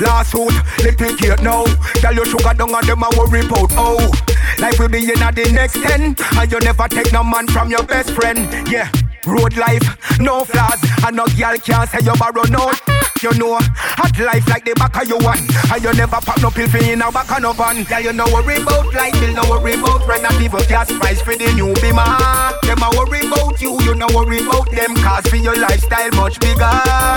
[0.00, 0.52] Last suit,
[0.84, 1.64] little kid now.
[2.00, 4.10] Tell your sugar down and them a worry about oh.
[4.58, 7.70] Life will be in at the next ten, and you never take no man from
[7.70, 8.38] your best friend.
[8.68, 8.90] Yeah.
[9.26, 9.82] Road life,
[10.20, 12.72] no flaws, and no girl can't say you borrow no.
[13.18, 13.58] You know,
[13.98, 15.42] hot life like the back of your one,
[15.74, 17.82] and you never pop no pill for in a back of no van.
[17.90, 21.20] Yeah, you know worry about life, you know worry about rent and people gas price
[21.20, 22.06] for the new bima.
[22.62, 26.38] Them a worry about you, you know worry about them, cause for your lifestyle much
[26.38, 26.70] bigger,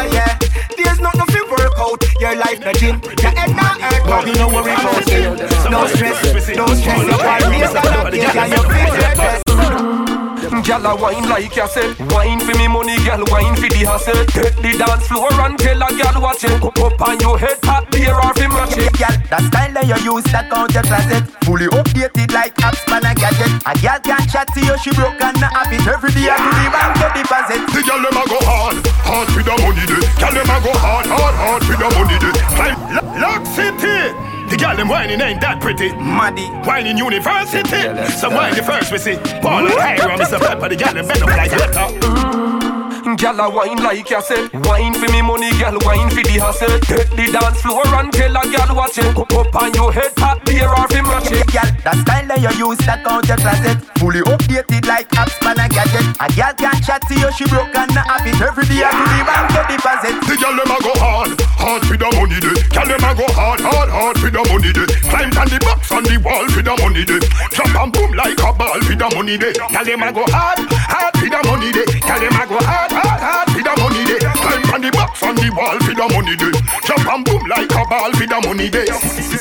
[0.10, 0.42] yeah.
[0.74, 4.34] There's nothing to work out, your life the gym, your head not hurt, but you
[4.42, 5.38] know worry about you.
[5.70, 7.74] No stress, no stress, your body is
[8.18, 10.11] yeah, you feel your best.
[10.52, 14.20] Gyal a wine like you said Wine for me money, gyal wine for the hustle.
[14.36, 16.60] Take the dance floor and tell a gyal watch it.
[16.60, 18.92] Cup up on your head, top beer or fi match it.
[19.00, 23.08] Gyal, that style that you use, that count your closet Fully updated like apps, man
[23.08, 23.64] a gadget.
[23.64, 25.88] A gyal can chat to you, she broke and not have it.
[25.88, 27.62] Every day I do the bank to deposit.
[27.72, 28.76] The gyal dem a go hard,
[29.08, 32.20] hard for the money day Gyal dem a go hard, hard, hard for the money
[32.20, 32.76] day Climb
[33.24, 33.92] Lock City.
[34.12, 34.31] the
[34.62, 35.92] girl them whining ain't that pretty.
[35.96, 36.46] Muddy.
[36.68, 37.64] Whining university.
[38.12, 39.16] Some whine the first we see.
[39.42, 40.40] Ball and Hiram, Mr.
[40.40, 42.81] Pepper, the girl them bend up like letter.
[43.02, 46.78] Gyal a wine like you said Wine for me money, gyal wine for the hustle
[46.86, 49.10] Take the dance floor and tell a gyal watch it.
[49.16, 51.48] Cup up on your head, top beer or fi match it.
[51.50, 53.82] Gyal, that style that you use, that count your closet.
[53.98, 56.06] Fully updated like apps, man a gadget.
[56.22, 58.94] A gyal can chat to you, she broke and not have it Every day I
[58.94, 60.16] do the bank to deposit.
[60.22, 63.26] The gyal dem a go hard, hard for the money day Gyal dem a go
[63.34, 66.62] hard, hard, hard for the money day Climb on the box on the wall for
[66.62, 70.06] the money day Jump and boom like a ball for the money day Gyal dem
[70.06, 70.62] a go hard,
[70.94, 74.04] hard for the money day Gyal dem a go hard, hard, hard for the money
[74.06, 76.52] day Climb on the box on the wall for the money day
[76.84, 78.84] Jump and boom like a ball for the money day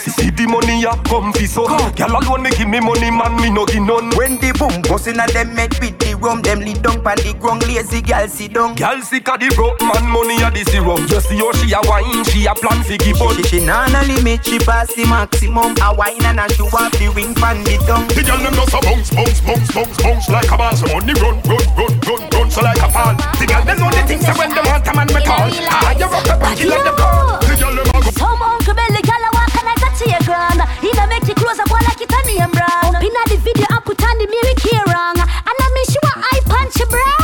[0.07, 1.66] See the money ya come fi so.
[1.99, 4.14] Gyal alone me give me money man me no give none.
[4.14, 7.35] When the boom bustin' and them make with the rum Them lead down pan the
[7.35, 8.77] ground lazy gyal sit down.
[8.79, 11.81] Gyal sick of the broke man money a the serum You see how she a
[11.90, 13.35] wine she a plan fi give up.
[13.35, 15.75] She, she nah no limit she pass the maximum.
[15.83, 18.75] A wine and a show off the ring pan the tongue The gyal them just
[18.75, 22.23] a bounce, bounce, bounce, bounce, bounce like a ball So money run, run, run, run,
[22.31, 23.15] run so like a fall.
[23.39, 25.49] The gyal them know the things that when them want a man me call.
[25.71, 29.03] Ah, you rock the body like the ball The gyal them go Some uncle belly
[29.07, 32.21] gal a walk like a tearground He da make you close up like it a
[32.27, 35.17] name brown Inna the video I put on the Mary Kay wrong.
[35.17, 37.20] And I make sure I punch you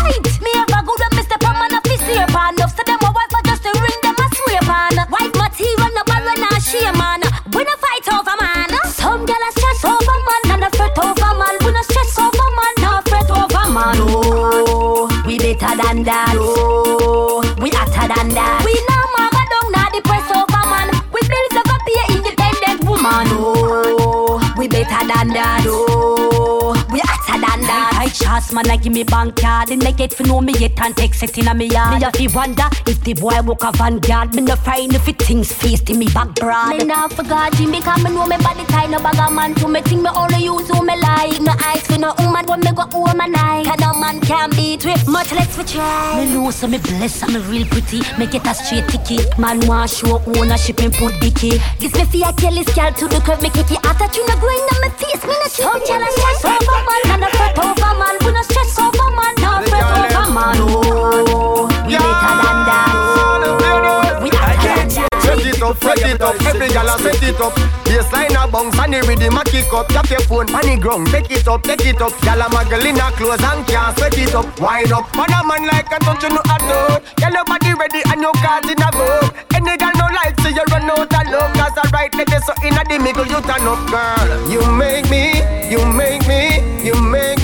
[28.37, 29.71] I chance man I give me bank card.
[29.71, 31.95] And they get for know me yet and text it in a me yard.
[31.95, 34.35] Me have to wonder if the boy walk a vanguard.
[34.35, 36.77] Me no find if it things face to me back broad.
[36.77, 38.91] Me not forgot Jimmy Because me know me body tight.
[38.91, 41.41] No bag a man to me think me only use who me like.
[41.41, 43.69] No eyes for no woman when me go home a night.
[43.69, 46.25] And no man can beat with much less for try.
[46.25, 48.03] Me know so me bless and me real pretty.
[48.19, 49.39] Me get a straight ticket.
[49.39, 53.09] Man want show ownership and put dicky This me fi a tell this girl to
[53.09, 53.85] the curve Me kick it.
[53.87, 56.81] Out that you no grind on me face Me no cheat Some jealous stress over
[56.85, 60.59] man And no fret over man We no stress over man No fret over man
[60.59, 66.35] No We better than that We hotter than that Set it up, set it up,
[66.47, 67.53] every gal set it up.
[67.83, 69.89] Baseline a bounce and the rhythm a kick up.
[69.89, 72.15] Tap your phone on the ground, take it up, take it up.
[72.23, 74.47] Gal a muggle in clothes and can't sweat it up.
[74.61, 77.03] Wind up, man a man like a touch you know a note.
[77.19, 79.35] Gal your body ready and your card in a boat.
[79.55, 81.53] Any gal no like so you run out of love.
[81.59, 84.51] Cause I right let so in a the middle you turn up, girl.
[84.51, 87.36] You make me, you make me, you make me, make me wanna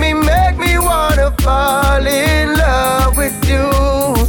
[1.41, 3.65] fall in love with you.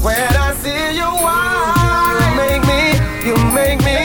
[0.04, 2.82] When I see you, why you make me,
[3.28, 3.98] you make me,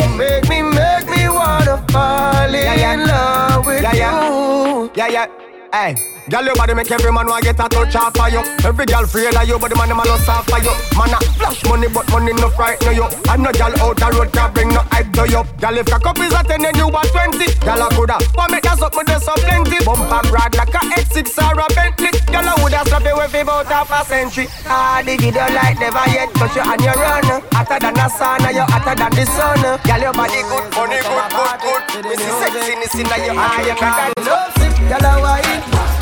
[0.00, 4.90] you make me, make me wanna fall in love with you.
[4.94, 5.49] Yeah, yeah.
[5.72, 5.94] Hey,
[6.28, 8.42] girl, your body make every man want get a touch off of you.
[8.66, 10.74] Every girl afraid of you, but the man them a lust off of you.
[10.98, 13.06] Man a flash money, but money no frighten you.
[13.30, 15.46] And no girl out the road can bring no hype to you.
[15.62, 18.50] Girl, if your cup is a ten and you are twenty, girl a coulda want
[18.50, 19.78] make that up with so plenty.
[19.86, 22.10] Bumper broad like a X6 or a Bentley.
[22.34, 24.50] Girl a woulda slap you with about half a century.
[24.66, 27.46] Ah, the video like never yet touch you and you run.
[27.54, 29.62] Hotter than the sun, you hotter than the sun.
[29.86, 32.04] Girl, your body good, funny good, good, good.
[32.10, 34.74] We see sexiness in your eye, you can't love it.
[34.90, 35.22] Girl a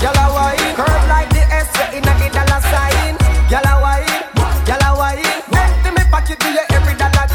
[0.01, 0.75] gyal a wine.
[0.79, 1.69] Curve like the S,
[2.31, 3.15] dollar sign.
[3.51, 4.23] Gyal a wine,
[4.67, 5.25] gyal a wine.
[6.29, 7.27] You every dollar.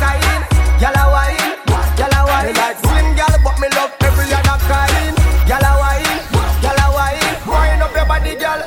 [0.81, 1.51] Gyal a wine,
[1.97, 2.55] gyal a wine.
[2.55, 5.15] Like slim gyal, but me love every other kind.
[5.47, 6.19] Gyal a wine,
[6.63, 7.35] gyal a wine.
[7.47, 8.61] Wind up your body, gyal.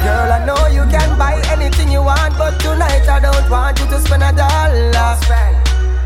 [0.00, 3.86] Girl, I know you can buy anything you want, but tonight I don't want you
[3.86, 5.16] to spend a dollar.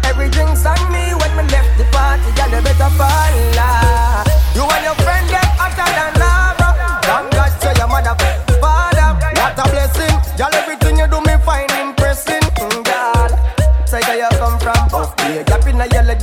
[0.04, 4.30] Every drink's on me when me left the party, girl, you better fall.
[4.54, 4.99] You and your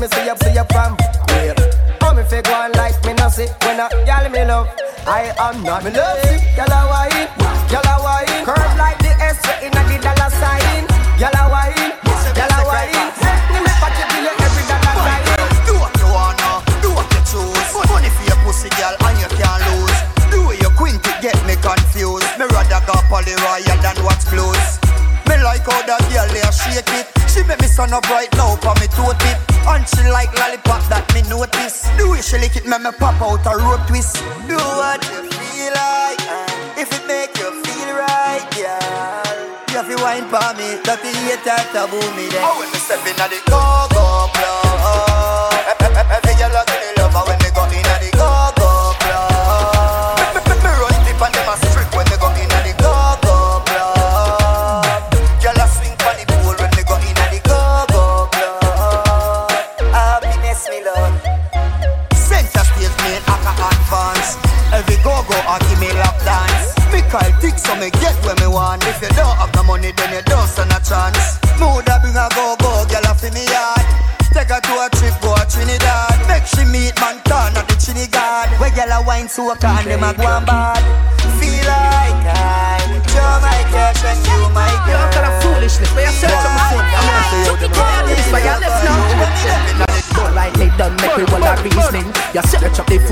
[0.07, 0.95] me see you, see you from
[1.29, 1.55] where?
[1.99, 4.69] How me fake one like me no see when a girl me love.
[5.07, 7.27] I am not me love sick, girl a wine,
[7.67, 8.43] girl a wine.
[8.45, 10.87] Curve like the S inna the dollar sign,
[11.19, 11.91] girl a wine,
[12.35, 13.11] girl a wine.
[13.51, 15.23] Me back you till you every dollar sign.
[15.67, 16.51] Do what you wanna,
[16.83, 17.71] do what you choose.
[17.91, 19.99] Money for your pussy, girl, and you can't lose.
[20.31, 22.27] Do what you quint get me confused.
[22.39, 24.79] Me rather go poly royal than watch blues.
[25.27, 27.07] Me like how that girl there shake it.
[27.27, 29.46] She make me stand up right now for me toe tip.
[29.67, 31.85] And she like lollipop that me notice.
[31.97, 34.17] The way she lick it, make me pop out a road twist.
[34.47, 39.35] Do what you feel like, and if it make you feel right, girl.
[39.69, 42.41] You have to wine for me, that the hater taboo me then.
[42.41, 43.76] Oh, when me step inna the go-go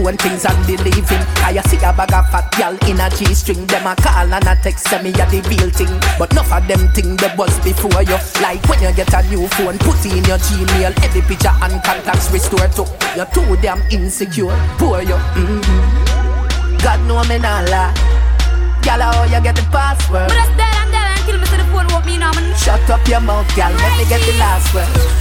[0.05, 1.21] the phone things and believe in.
[1.55, 3.65] You see a bag of fat gal in a G-string.
[3.65, 5.91] Them a call and a text me a the real thing.
[6.17, 8.17] But enough of them thing they buzz before you.
[8.41, 10.93] Like when you get a new phone, put in your Gmail.
[11.03, 12.85] Every picture and contacts restore to.
[13.15, 14.53] You're too damn insecure.
[14.77, 15.17] Poor you.
[15.37, 16.77] Mm-hmm.
[16.83, 17.93] God know me not lie.
[18.81, 20.29] Gal, how you get the password?
[20.29, 23.07] But that's dead and dead until me see the phone won't mean I'm Shut up
[23.07, 23.71] your mouth, gal.
[23.71, 25.14] Let me get the last word.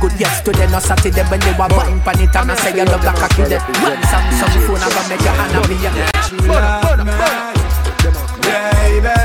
[0.00, 3.04] Good yesterday, no Saturday when they were buying pan it and I say you love
[3.04, 3.52] like a kid.
[3.84, 5.76] When Samsung phone, I'm gonna make you hand me.
[6.48, 7.12] Love me,
[8.40, 9.20] baby.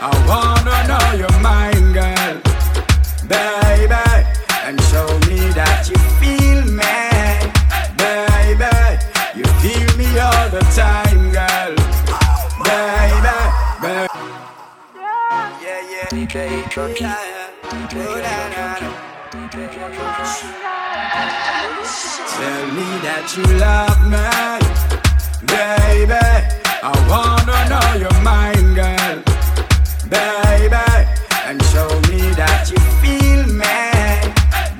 [0.00, 2.36] I wanna know your mind, girl,
[3.28, 4.04] baby,
[4.64, 6.96] and show me that you feel me,
[8.00, 8.72] baby.
[9.36, 11.74] You feel me all the time, girl,
[12.64, 13.36] baby,
[13.82, 14.08] baby.
[14.96, 16.08] Yeah,
[17.00, 17.33] yeah,
[19.84, 19.92] Tell
[22.72, 24.16] me that you love me,
[25.44, 26.24] baby.
[26.82, 29.20] I wanna know your mind, girl,
[30.08, 30.88] baby,
[31.44, 33.76] and show me that you feel me,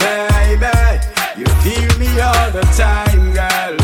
[0.01, 0.73] baby.
[1.37, 3.77] You feel me all the time, girl,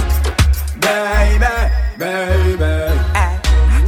[0.80, 1.52] baby,
[1.98, 2.96] baby.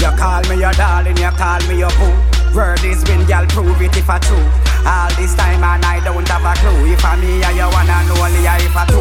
[0.05, 2.32] You call me your darling, you call me your boo.
[2.55, 4.45] Word is when y'all prove it if I true.
[4.85, 6.93] All this time and I don't have a clue.
[6.93, 9.01] If I me and you wanna know only if I two.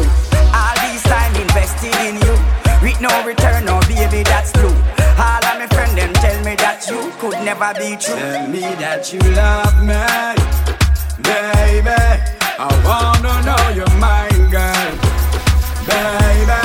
[0.56, 2.34] All this time invested in you.
[2.80, 4.74] With no return, no baby, that's true.
[5.20, 8.16] All of my friends them tell me that you could never be true.
[8.16, 10.00] Tell me that you love me,
[11.20, 11.92] baby.
[12.56, 14.92] I wanna know your mind, girl,
[15.84, 16.61] baby,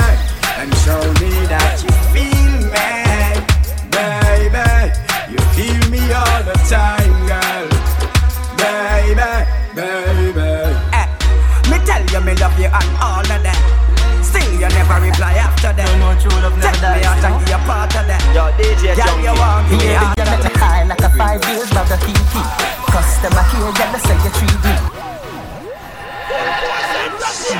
[14.88, 15.88] never reply after that.
[16.00, 18.22] No, no, true love never Take me out and give you part of that.
[18.32, 21.40] Yo, DJ, Girl, you want me Baby, out you of make high like a five
[21.48, 22.42] years of the kinky.
[22.88, 24.74] Customer care, girl, they say you treat me.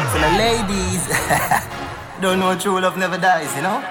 [0.09, 1.05] For the ladies,
[2.21, 3.85] don't know true love never dies, you know.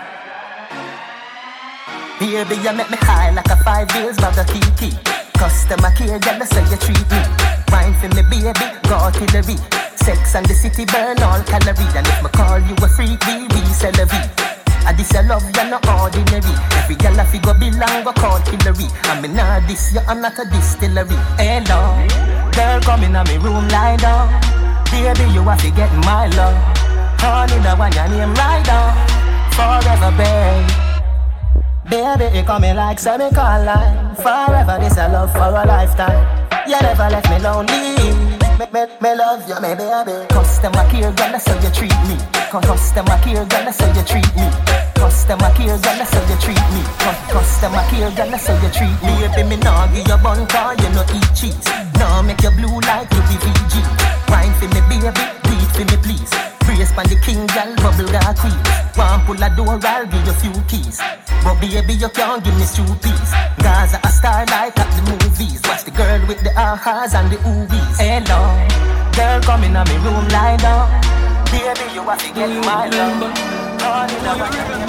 [2.19, 4.97] Baby, you make me high like a five years of the kinky.
[5.37, 7.56] Customer care, girl, they say you treat me.
[7.71, 9.63] Wine for me, baby, go the beat.
[9.95, 11.93] Sex and the city burn all calories.
[11.95, 14.47] And if me call you a freak, we resell a V.
[14.87, 16.55] And this your love, you're not ordinary.
[16.79, 18.87] Every girl a figure belong, go call Hillary.
[19.11, 21.17] And me nah this, you are not a distillery.
[21.35, 22.07] Hello,
[22.55, 24.31] girl, come in me room, lie down.
[24.87, 26.55] Baby, you have to get my love.
[27.19, 28.95] Honey, the one your name right down.
[29.51, 30.71] Forever, babe.
[31.89, 34.15] baby, you coming like semicolon.
[34.15, 36.36] Forever, this a love for a lifetime.
[36.67, 37.95] You never left me lonely.
[38.59, 40.27] Me, me, me love you, me baby.
[40.27, 42.17] Customer care, that's how you treat me.
[42.51, 44.51] Customer care, that's how you treat me.
[44.95, 46.83] Customer care, that's how you treat me.
[47.31, 49.27] Customer care, that's how you treat me.
[49.31, 51.55] Baby, me nah give you bun car, you no eat cheese.
[51.99, 53.73] Nah make you blue like you be VG.
[54.27, 55.07] Wine for me, baby,
[55.47, 56.56] beat for me, please.
[56.67, 58.59] Brace pan the king, girl, bubble got queen.
[58.99, 60.99] One pull a door, I'll give you few keys.
[61.43, 63.31] But baby, you can't give me two piece.
[63.63, 65.63] Gaza a star like at the movies.
[65.63, 67.95] Watch the girl with the ahas and the oobies.
[67.95, 68.51] Hello,
[69.15, 70.91] girl, come in my room, lie down.
[71.47, 73.31] Baby, you have to get my love.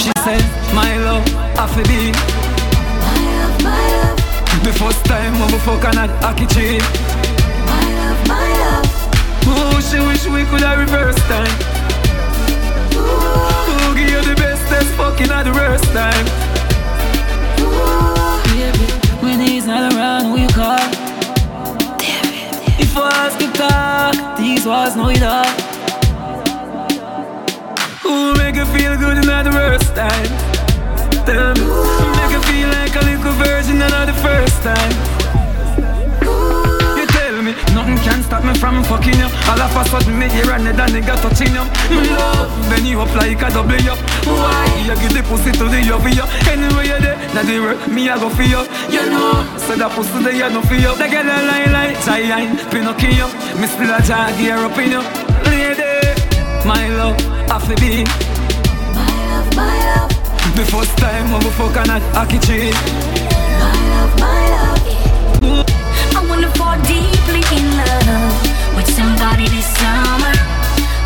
[0.03, 0.43] She said,
[0.75, 1.23] my love,
[1.55, 2.11] I feel be.
[3.07, 4.19] My love, my love.
[4.65, 6.83] The first time when we fuck on that hockey tree.
[7.71, 8.88] My love, my love.
[9.51, 11.57] Oh, she wish we could have reverse time.
[12.93, 16.27] Oh, give you the bestest fucking at the worst time.
[18.53, 18.87] Baby,
[19.25, 20.79] when he's not around, who you call?
[22.79, 25.47] If I ask you talk, these was no it all.
[28.03, 30.31] Who make you feel good in the worst time?
[31.25, 31.65] Tell me,
[32.19, 35.18] make you feel like a little virgin in the first time
[38.29, 39.29] stop me from fucking you.
[39.49, 41.65] All of a sudden, me hear a than nigga touching you.
[41.89, 43.99] Me love, then you up like a double up.
[44.29, 45.97] Why you give the pussy to the you?
[46.53, 48.61] Anyway you there, now the work me I go for you.
[48.93, 50.93] You know, so that pussy there you no for you.
[51.01, 53.33] They get a line like giant Pinocchio.
[53.57, 55.03] Me still a jag gear up in you,
[55.49, 55.97] lady.
[56.69, 57.17] My love,
[57.49, 58.05] I feel be.
[58.93, 60.13] My love, my love.
[60.55, 62.77] The first time when we fuck on that hockey tree.
[63.63, 65.65] My love, my love.
[65.65, 65.88] Mm.
[66.39, 70.35] I wanna fall deeply in love with somebody this summer.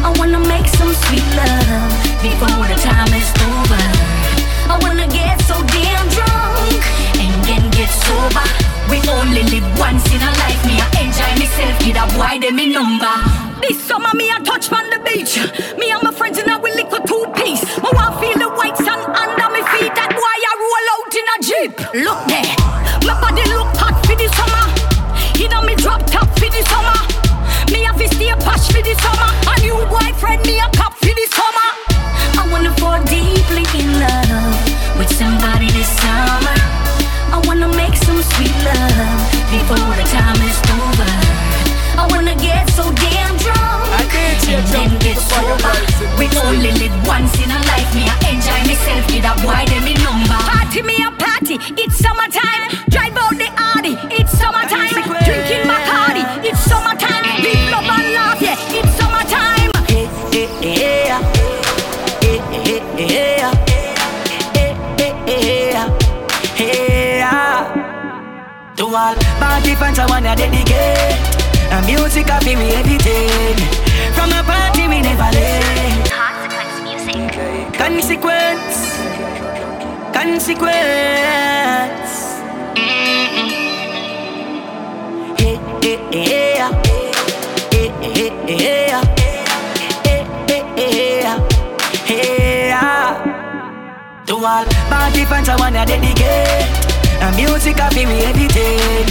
[0.05, 1.89] I wanna make some sweet love
[2.21, 3.81] before the time is over.
[4.69, 6.85] I wanna get so damn drunk
[7.17, 8.45] and then get sober.
[8.93, 10.61] We only live once in a life.
[10.69, 13.17] Me I enjoy myself, get a boy them me number.
[13.65, 15.41] This summer me I touch on the beach.
[15.81, 17.65] Me and my friends and I will lick a two piece.
[17.81, 19.97] I feel the white sun under my feet.
[19.97, 21.73] That boy I roll out in a jeep.
[22.05, 22.53] Look there,
[29.03, 29.31] summer.
[29.53, 31.69] A new boyfriend, me a cop for the summer.
[32.41, 34.57] I wanna fall deeply in love
[34.99, 36.59] with somebody this summer.
[37.35, 41.13] I wanna make some sweet love before the time is over.
[42.03, 44.05] I wanna get so damn drunk I
[44.55, 45.75] and then get sober.
[46.19, 47.91] We only live once in a life.
[47.95, 50.41] Me I enjoy myself with a boy them in number.
[50.51, 52.82] Party me a party, it's summertime.
[69.03, 71.19] All party fans, I wanna dedicate
[71.77, 73.57] a music of me everything.
[74.15, 76.07] From a party we never late.
[76.23, 77.21] Consequence music.
[77.83, 78.77] Consequence.
[80.19, 82.13] Consequence.
[85.41, 86.53] Hey, hey, hey.
[87.73, 88.91] Hey, hey, hey.
[90.05, 91.39] Hey, hey, hey, yeah.
[92.07, 93.11] Hey, yeah.
[94.27, 96.82] To all party fans, I wanna dedicate
[97.23, 99.07] a music of me everything.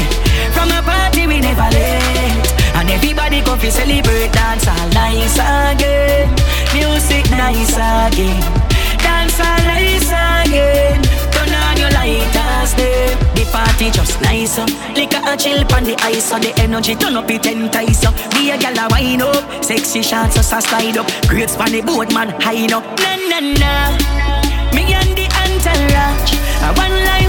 [0.53, 2.47] From a party we never late.
[2.75, 6.27] And everybody come fi celebrate dance all nice again.
[6.75, 8.41] Music nice again.
[8.99, 11.01] Dance all nice again.
[11.31, 14.63] Turn on your lighters them The party just nice uh.
[14.63, 18.03] up Liquor and chill on the ice So the energy turn up it ten times
[18.03, 18.29] up uh.
[18.31, 19.63] Be a gal a wine up.
[19.63, 21.07] Sexy shots us a slide up.
[21.27, 23.73] Great span the boat man high up Na na na.
[24.75, 26.33] Me and the entourage
[26.63, 27.20] A one life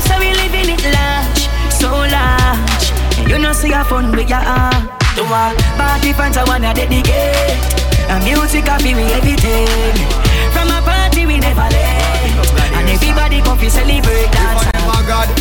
[3.33, 7.57] You know see a fun with your heart to all party fans, I wanna dedicate
[8.12, 9.97] a music of me everything.
[10.53, 12.37] From a party we never late,
[12.76, 14.68] and everybody come fi celebrate dance.
[14.68, 15.33] Oh my God,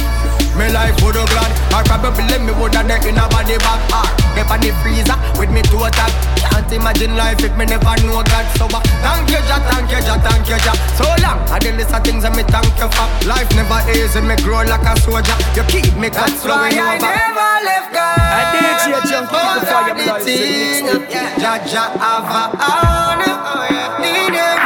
[0.55, 1.51] me life would have glad.
[1.75, 3.83] Or probably me would have dead in a body back.
[3.91, 4.07] Or
[4.39, 6.15] get on the freezer with me two attack.
[6.61, 8.45] Can't imagine life if me never know God.
[8.57, 10.77] So uh, thank you, Jah, thank you, Jah, thank you, Jah.
[10.93, 13.07] So long, I did list of things and me thank you for.
[13.25, 15.33] Life never easy, me grow like a soldier.
[15.57, 16.85] You keep me cut flowing over.
[16.85, 18.21] I never left God.
[18.21, 20.21] I did see a jump before you blood
[21.41, 23.41] Jah, Jah, have a honor.
[24.05, 24.60] Need everything.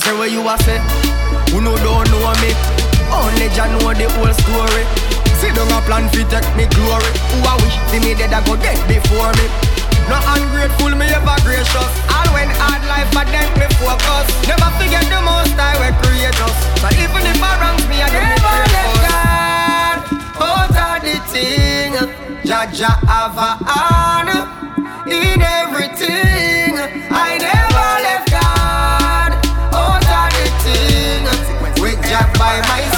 [0.00, 0.78] Say what you a say.
[1.52, 2.50] Who know don't know me?
[3.12, 4.84] Only Jah know the whole story.
[5.40, 7.10] See don't a plan fi take me glory.
[7.32, 9.46] Who a wish fi me dead a go dead before me.
[10.08, 11.92] No ungrateful, me ever gracious.
[12.10, 14.26] All when hard life, but then me focus.
[14.48, 16.56] Never forget the most I will create us.
[16.82, 19.96] But even if I wrong me, I never let God
[20.40, 21.92] out of the thing.
[22.42, 24.30] Jaja have a hand
[25.06, 26.74] in everything.
[27.10, 27.59] I never
[32.40, 32.89] by my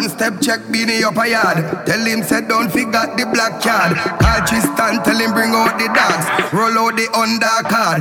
[0.00, 1.60] One step check Beanie up a yard.
[1.84, 3.92] Tell him say don't forget the black card.
[4.16, 6.24] Call Tristan, tell him bring out the dogs.
[6.56, 8.00] Roll out the undercard.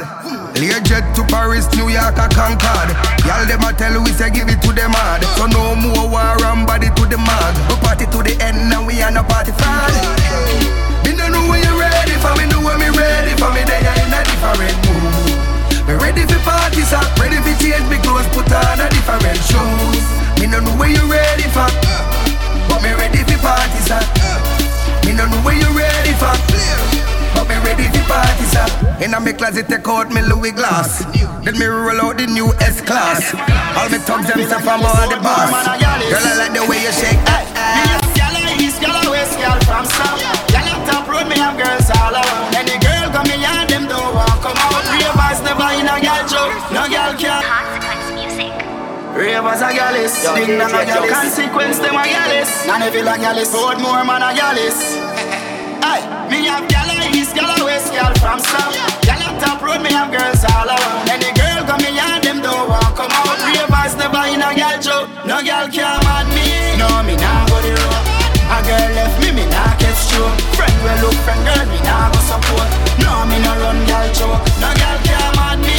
[0.56, 2.96] Learjet to Paris, New York, a Concord.
[3.28, 5.28] Y'all them a tell we say give it to them hard.
[5.36, 7.52] So no more war and body to the mag.
[7.68, 9.92] We party to the end and we are no party fraud.
[11.04, 13.68] Me no know when you ready for me, know when me ready for me.
[13.68, 15.36] Then you in a different mood.
[15.84, 20.19] Me ready for parties, up, ready for change me clothes, put on a different shoes.
[20.40, 21.68] Me no know where you ready for,
[22.72, 24.04] but me ready for parties, up.
[25.06, 26.32] Me no know where you ready for,
[27.36, 28.72] but me ready for parties, up.
[29.02, 31.04] In a me closet, take out me Louis glass.
[31.44, 33.36] Then me roll out the new S class.
[33.76, 35.52] All me thugs them say from all the boss.
[35.52, 37.20] Girl, I like the way you shake.
[37.20, 38.00] Eh, eh.
[38.16, 40.20] Gyal a east, gyal a west, gyal from south.
[40.52, 42.56] Gyal a top road, me have girls all around.
[42.56, 44.84] Any girl come in yard, them don't want come out.
[44.88, 47.39] Ravers never in a gyal show, no gyal can.
[49.20, 51.12] Ravers a gyalis, ding dong a gyalis.
[51.12, 52.48] Consequence them a gyalis.
[52.64, 54.80] None of a gyalis, hold more man a gyalis.
[55.84, 56.00] Hey,
[56.32, 58.72] me have gyal a east, gyal a west, gyal from south.
[59.04, 61.10] Gyal a top road, me have girls all around.
[61.12, 63.36] Any girl come in yard, them don't want come out.
[63.44, 66.80] Ravers never in a gyal show, no gyal can mad me.
[66.80, 68.04] No, me nah go the road.
[68.56, 70.40] A girl left me, me nah get stroke.
[70.56, 72.72] Friend will look friend, girl, me nah go support.
[73.04, 74.40] No, me no run gyal joke.
[74.64, 75.79] No gyal can mad me.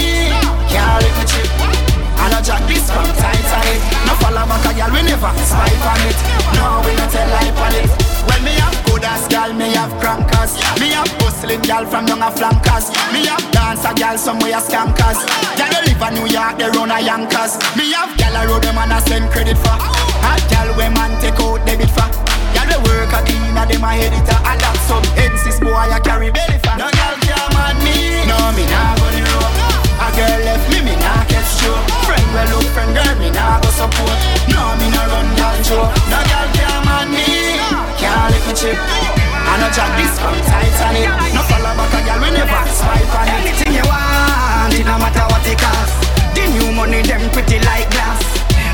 [2.21, 3.81] I no jack this from it.
[4.05, 6.19] No follow back a gyal, we never spy on it.
[6.53, 7.89] No, we no tell lie on it.
[8.29, 10.61] When me have good ass gal, me have crankers.
[10.77, 12.93] Me have hustling gal from young a flankers.
[13.13, 15.25] Me have dancer gal somewhere scankers.
[15.57, 17.57] Gal they live a New York, they run a Yankers.
[17.73, 19.77] Me have gal a road them and I send credit for.
[20.21, 22.05] Hot gal we man take out debit for.
[22.53, 24.39] Gal they work a cleaner, them a editor.
[24.45, 26.77] And that some heads boy I carry belly for.
[26.77, 28.29] No gal can mad me.
[28.29, 29.60] No me nah go the road.
[30.01, 31.85] A girl left me, me nah get stroke.
[32.09, 34.17] Friend well look friend girl, me nah go support.
[34.49, 35.85] No me nah run gal show.
[36.09, 37.61] No gal can mad me.
[38.01, 38.77] Can't lick me chip.
[38.81, 41.11] I no jack this from Titanic.
[41.37, 43.45] No follow back a gal, we never swipe on it.
[43.45, 45.93] Anything you want, it no matter what it cost.
[46.33, 48.25] The new money, them pretty like glass.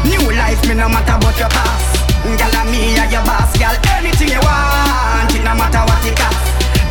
[0.07, 2.07] New life, me no matter what your past.
[2.23, 3.75] Girl, and me are your boss, girl.
[3.99, 6.39] Anything you want, it no matter what it cost.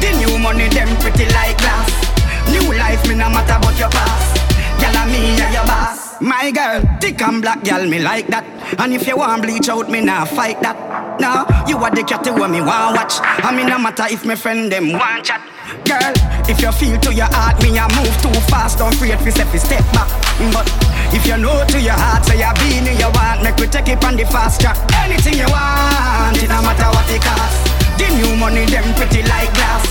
[0.04, 2.15] The new money, them pretty like glass.
[2.52, 4.42] New life, me no matter what your past.
[4.80, 6.20] Girl, and me are your boss.
[6.22, 8.46] My girl, thick and black, girl, me like that.
[8.80, 10.76] And if you want bleach out, me nah fight that.
[11.20, 13.20] Nah, you are the cat who me want watch.
[13.22, 15.42] I mean, no matter if my friend them want chat.
[15.84, 16.14] Girl,
[16.48, 19.52] if you feel to your heart, me a move too fast, don't afraid fi step
[19.60, 20.08] step back.
[20.54, 20.68] But
[21.12, 23.90] if you know to your heart, say you be in your want, make we take
[23.90, 24.78] it on the fast track.
[25.04, 27.60] Anything you want, it no matter what it cost.
[28.00, 29.84] The new money, them pretty like glass.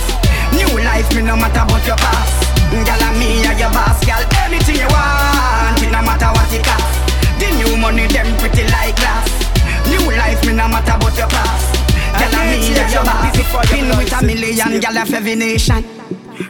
[0.53, 2.44] New life, me no matter what your past.
[2.83, 4.19] Girl, and me are your boss, girl.
[4.43, 6.91] Anything you want, it no matter what it cost.
[7.39, 9.29] The new money, them pretty like glass.
[9.87, 11.71] New life, me no matter what your past.
[12.19, 13.71] Girl, and me are your boss.
[13.71, 15.83] Been with a million, girl, of every nation.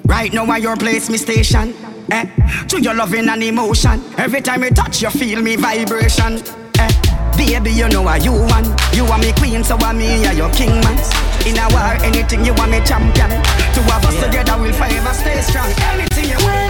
[0.05, 1.73] Right now, at your place, me station.
[2.11, 2.25] Eh,
[2.67, 4.01] to your loving and emotion.
[4.17, 6.41] Every time you touch, you feel me vibration.
[6.77, 6.91] Eh,
[7.37, 8.67] baby, you know what you want.
[8.93, 11.34] You are me queen, so I'm me, are your king, man.
[11.45, 13.29] In a war, anything you want me champion.
[13.73, 15.69] Two of us together, we'll forever stay strong.
[15.93, 16.64] Anything you want.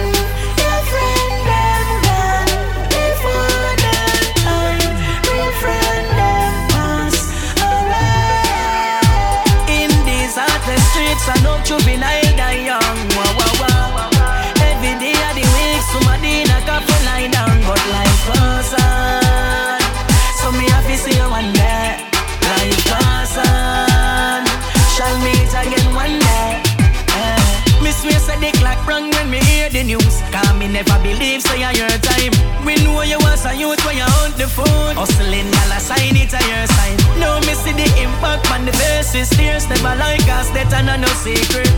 [30.66, 32.34] Me never believe say so your time.
[32.64, 34.94] We know you want a youth when you hunt the food.
[34.96, 36.96] Hustling, a sign it a your sign.
[37.20, 39.30] No see the impact on the faces.
[39.30, 41.70] Tears never like us, that and no secret.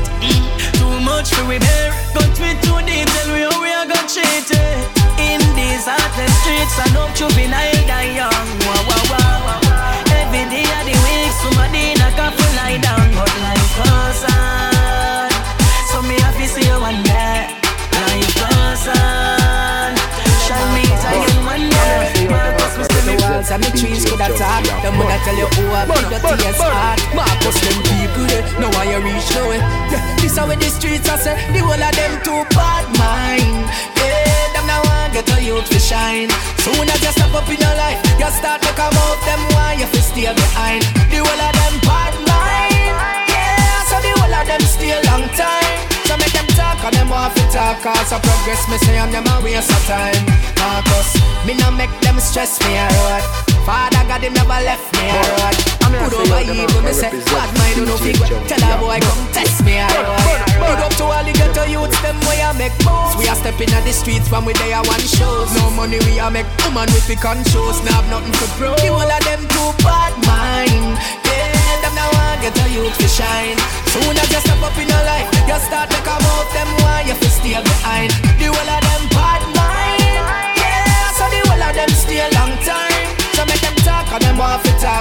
[0.78, 1.88] Too much for bear.
[2.14, 4.78] Got me too deep, tell me how we are gonna cheat it.
[5.20, 8.46] In these heartless streets, I know juvenile die young.
[8.64, 9.60] Wow, wow, wow.
[10.22, 15.28] Every day of the week, somebody in a couple lie down, but life goes on.
[15.28, 17.57] Uh, so me have to see you one day.
[18.86, 19.92] On.
[20.46, 22.28] Shall meet again one day.
[22.30, 24.62] Marcus, me see me walls and the trees could attack.
[24.82, 27.00] Them when I tell you who I be the tears heart.
[27.10, 29.62] Marcus, them people there, now I reach nowhere.
[29.90, 33.66] Yeah, this how the streets I say, the whole of them too bad mind.
[33.98, 36.30] Yeah, them now want get a youth to shine.
[36.62, 39.18] Soon as you step up in your life, you start to come out.
[39.26, 40.86] Them want you to stay behind.
[41.10, 42.94] The whole of them bad mind.
[43.26, 45.97] Yeah, so the whole of them stay long time.
[46.08, 47.84] So make them talk and them want to talk.
[47.84, 50.24] Cause I progress me say I'm them a waste of time.
[50.56, 51.12] Marcus,
[51.44, 53.24] me no make them stress me a road.
[53.68, 55.56] Father God him never left me a road.
[55.84, 57.12] I'm Put over evil me say?
[57.12, 58.40] Bad mind no figure?
[58.48, 60.48] Tell a boy come test me a road.
[60.64, 63.12] Big up to all the ghetto youths them way I make moves.
[63.20, 65.52] We are stepping on the streets from we day I want shows.
[65.60, 68.80] No money we a make woman pick on shows Now have nothing to prove.
[68.80, 70.96] The whole of them too bad mind.
[71.28, 71.57] Yeah, them now want
[72.40, 73.58] get a youth to shine.
[73.92, 77.06] Soon as you step up in your life You start to come out them want
[77.08, 77.54] you to stay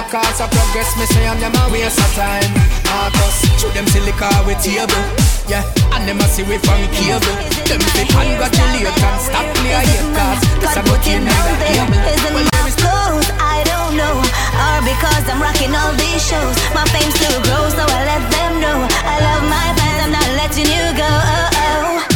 [0.08, 2.48] Cause I progress me say I'm them a waste of time.
[2.88, 4.96] Marcus, shoot them silica with table.
[5.44, 5.60] Yeah,
[5.92, 7.28] and them a see we from cable.
[7.68, 11.36] Them say congratulate and stop play a hate Cause this a good in the
[11.76, 11.92] able
[12.32, 14.16] Well, there is clothes, I don't know.
[14.56, 16.56] Or because I'm rocking all these shows.
[16.72, 18.88] My fame still grows, so I let them know.
[18.88, 21.04] I love my fans, I'm not letting you go.
[21.04, 22.07] Oh, oh.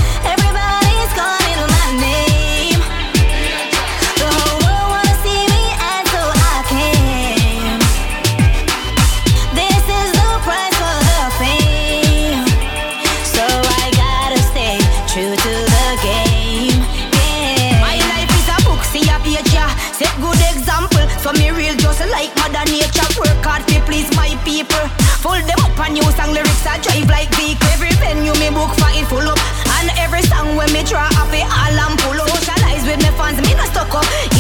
[26.82, 27.68] Drive like vehicle.
[27.72, 29.38] Every venue me book for it full up,
[29.78, 32.28] and every song when me try up it all and pull up.
[32.28, 34.31] Socialize with me fans, me no stuck up.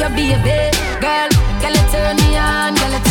[0.00, 0.70] You a baby
[1.00, 1.28] girl,
[1.60, 3.09] girl it turn me on, girl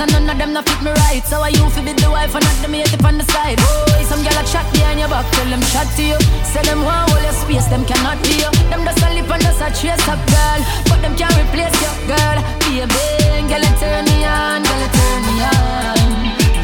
[0.00, 1.22] and none of them not fit me right.
[1.24, 3.58] So I you fi be the wife and not the mate up on the side.
[3.58, 6.18] Boy, some gyal a chat behind your back, tell them chat to you.
[6.44, 8.50] Say them want hold your space, them cannot be you.
[8.72, 11.92] Them just a lip and just a trace up, girl, but them can't replace you,
[12.08, 12.38] girl.
[12.64, 12.96] Baby,
[13.50, 16.08] girl, it turn me on, girl, it turn me on.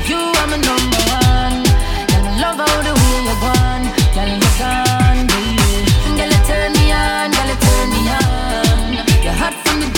[0.08, 1.60] You are my number one.
[2.08, 3.84] Girl, I love how the way you gone,
[4.16, 5.92] girl, you gone, baby.
[6.16, 8.96] Girl, it turn me on, girl, it turn me on.
[9.24, 9.88] You're hot from the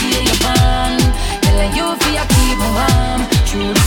[3.48, 3.82] through the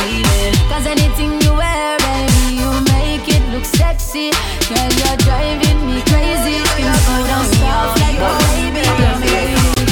[0.00, 0.56] baby.
[0.70, 4.30] Cause anything you wear, baby, you make it look sexy.
[4.68, 6.58] Girl, you're driving me crazy.
[6.64, 8.82] Smooth and soft like a baby.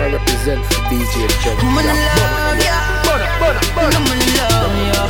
[0.00, 1.62] I represent for DJ Johnny.
[1.62, 2.78] I'm gonna love ya.
[3.08, 5.02] I'm gonna love ya.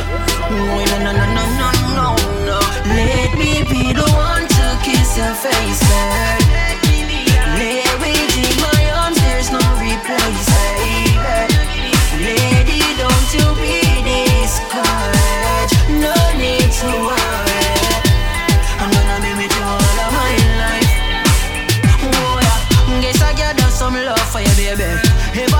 [0.51, 2.07] Oh, no, no, no, no, no, no,
[2.47, 2.57] no.
[2.95, 6.38] Let me be the one to kiss your face, girl.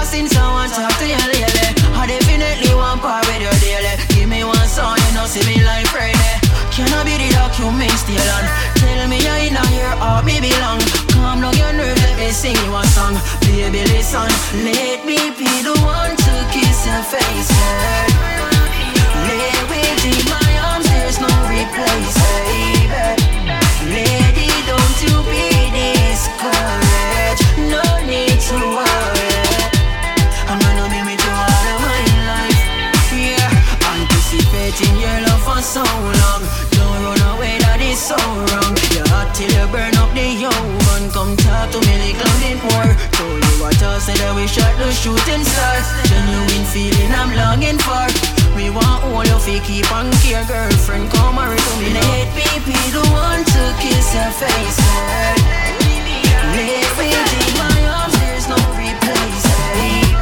[0.09, 3.93] Since I want to talk to you lately, I definitely want part with you daily.
[4.09, 6.35] Give me one song, you know, see me like Friday.
[6.73, 8.43] Can I be the document still on?
[8.81, 10.81] Tell me you're in your heart, me belong.
[11.13, 13.13] Calm down your nerves, let me sing you a song.
[13.45, 14.29] Baby, son.
[14.65, 17.53] Let me be the one to kiss your face.
[19.29, 22.97] Lay with in my arms, there's no replace, baby.
[23.93, 24.28] Lady,
[43.99, 45.75] I said that we shot the shooting star.
[46.07, 48.07] Genuine feeling I'm longing for.
[48.55, 51.11] We want all of you keep on care, girlfriend.
[51.11, 51.91] Come marry to me.
[51.91, 55.35] Let me be the one to kiss your face, girl.
[55.43, 59.43] Let me be my arms, there's no replace,
[59.75, 60.15] baby.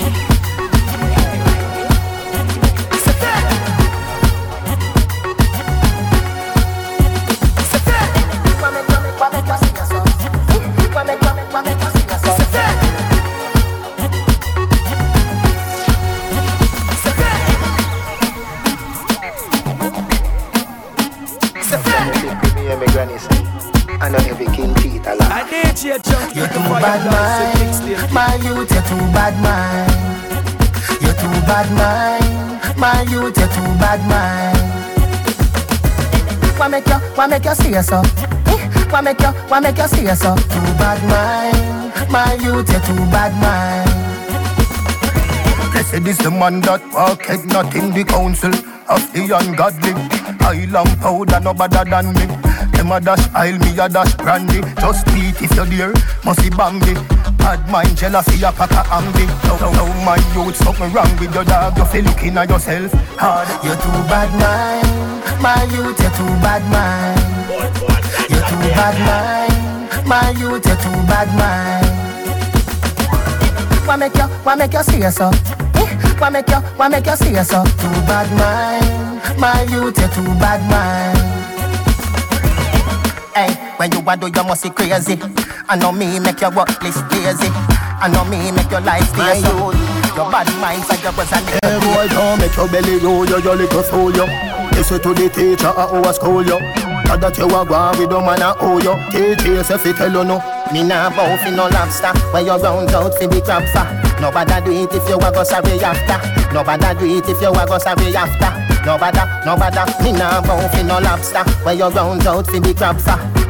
[0.00, 0.37] And
[28.88, 29.92] too bad mind.
[31.02, 34.58] You're too bad mind, my youth, you're too bad mind.
[36.58, 38.02] Why make you, why make you so?
[38.46, 38.58] Eh?
[38.90, 40.34] Why make you, why make you say so?
[40.34, 43.90] Too bad mind, my youth, you're too bad mind.
[45.74, 48.52] They say this the man that walketh not in the council
[48.88, 49.92] of the ungodly.
[50.40, 52.26] I long powder no better than me.
[52.72, 54.62] Them a dash aisle, me a dash brandy.
[54.80, 55.92] Just beat if you're there,
[56.24, 57.17] must be Bambi.
[57.48, 59.24] Bad mind, jealousy, a pack of ambi.
[59.44, 61.78] Now, now, now, my youth, something wrong with your dog.
[61.78, 63.48] You feel looking at yourself hard.
[63.64, 64.84] You're too bad mind,
[65.40, 67.16] my youth, you're too bad mind.
[68.28, 71.88] You're too bad mind, my youth, you're too bad mind.
[73.88, 75.30] Why make you, why make you say so?
[75.80, 75.88] Eh?
[76.20, 77.64] Why make you, why make you say so?
[77.64, 81.16] Too bad mind, my youth, you're too bad mind.
[83.34, 85.18] Hey, when you a do, you must be crazy.
[85.70, 87.50] I know me make your work list lazy.
[88.00, 89.72] I know me make your life stay so.
[90.16, 93.26] Your bad mind, so you was a little Hey boy, don't make your belly roll,
[93.28, 94.24] you your little fool, you.
[94.72, 96.58] Listen to the teacher at our school, you.
[97.04, 98.96] Not that you a go with the man a owe you.
[99.12, 100.40] Teach yourself, he tell you no.
[100.72, 103.64] Me nah bow fi no lobster Where you round out fi the crab
[104.20, 107.66] Nobody do it if you a go sorry after Nobody do it if you a
[107.66, 111.44] go sorry after Nobody, nobody Me nah bow fi no lobster.
[111.64, 112.98] Where you round out fi the crab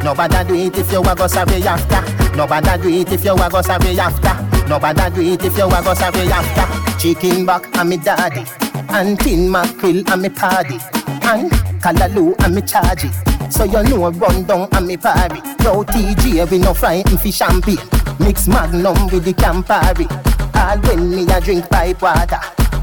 [0.03, 2.37] no Nobody do it if you a go sorry after.
[2.37, 4.67] Nobody do it if you a go sorry after.
[4.67, 6.99] Nobody do it if you a go sorry after.
[6.99, 8.45] Chicken back and me daddy.
[8.89, 10.79] And tin mackerel and me paddy.
[11.23, 11.51] And
[11.81, 13.05] callaloo and me charge
[13.51, 17.77] so you know run down and me party No TG we no frighten fi champagne
[18.19, 20.07] Mix magnum with the Campari.
[20.55, 22.39] All when me a drink pipe water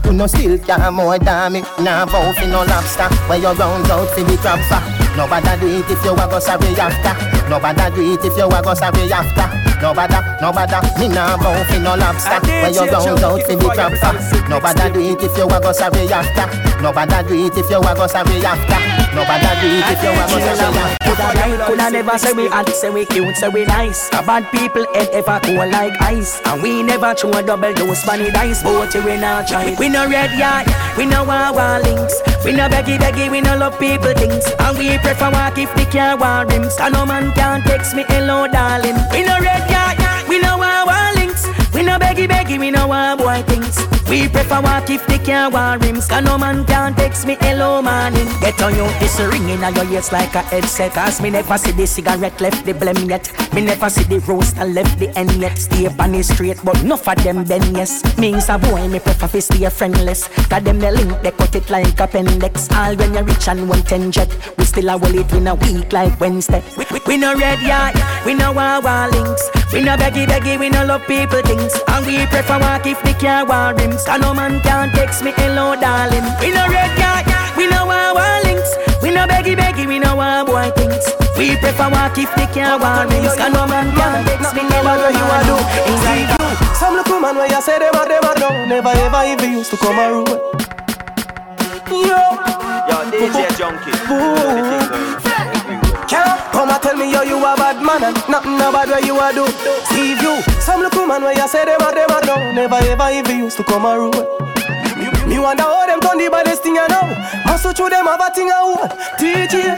[0.07, 1.61] You no still care more than me.
[1.83, 3.11] Nah bow fi no lobster.
[3.27, 4.79] Where you round out fi the crab for
[5.19, 7.15] Nobody do it if you a go sorry after.
[7.51, 9.51] Nobody do it if you a go sorry after.
[9.83, 12.39] Nobody, nobody, me nah bow fi no lobster.
[12.47, 15.73] Where you round out fi the crab for Nobody do it if you a go
[15.73, 16.47] sorry after.
[16.81, 20.25] Nobody do it if you a go sorry after Nobody do it if you a
[20.29, 23.65] go sorry after Coulda like, coulda never say we hot, say we cute, say we
[23.65, 24.09] nice.
[24.13, 28.05] A bad people head ever cool like ice, and we never throw a double dose
[28.05, 28.63] funny dice.
[28.63, 29.75] But we not try.
[29.79, 30.67] We no red yard,
[30.99, 32.21] we no wawa links.
[32.45, 35.87] We no beggy beggy, we no love people things, and we prefer walk if the
[35.87, 36.77] car want rims.
[36.79, 38.97] And no man can text me hello darling.
[39.13, 41.47] We no red yard, we no wawa links.
[41.73, 43.96] We no beggy beggy, we no want boy things.
[44.09, 47.83] We prefer walk if they can't want rims Cause no man can text me hello
[47.83, 48.29] morning.
[48.41, 50.93] Get on you, this ringing on your ears like a headset.
[50.93, 53.33] Cause me never see the cigarette left the blem yet.
[53.53, 55.59] Me never see the roaster left the end yet.
[55.59, 58.17] Stay on the straight but enough of them then yes.
[58.17, 60.29] Means a boy me prefer to stay friendless.
[60.29, 62.71] Cause them the link they cut it like appendix.
[62.71, 65.57] All when you rich and one ten jet We still a will it in a
[65.57, 66.63] week like Wednesday.
[66.79, 69.51] We, we, we no red yard, we no wawa links.
[69.73, 71.75] We no beggy beggy, we no love people things.
[71.89, 75.33] And we prefer walk if they can't want rims Cause no man can text me
[75.37, 76.25] hello darling.
[76.41, 77.25] We no red yard,
[77.57, 78.77] we no want war links.
[79.03, 81.05] We no beggy beggy, we no want boy things.
[81.39, 84.97] We prefer walk if they can't want rims Cause no man can text me hello
[85.13, 85.57] you a do
[86.01, 89.53] darling Some look woman where you say them are them are down Never ever even
[89.53, 90.29] used to come around.
[91.89, 92.21] Yo.
[92.89, 93.93] Yo, DJ Junky.
[94.07, 95.26] Can't come and
[96.87, 99.45] tell me yo you a bad man and nothing about where you a do.
[99.91, 102.55] See you, some look woman where you say them are them are down.
[102.55, 104.15] Never ever even used to come around.
[104.95, 107.07] Me, me wonder how them done the baddest thing I know.
[107.45, 108.93] Must through them have a thing I want.
[109.19, 109.77] TJ,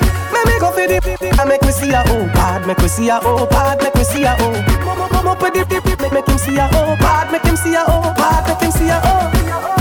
[1.48, 4.24] make me see a oh bad, make me see a oh bad, make me see
[4.24, 4.52] a oh.
[4.84, 7.74] Mama, mama, put the dip, dip, make him see a oh bad, make him see
[7.74, 9.77] a oh bad, make him see a oh.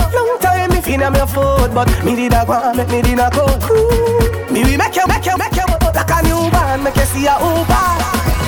[0.88, 3.44] Feel I'm your foot, but me did a go make me a go.
[4.48, 7.26] Me we make you, make you, make you like a new band, make you see
[7.28, 7.36] a.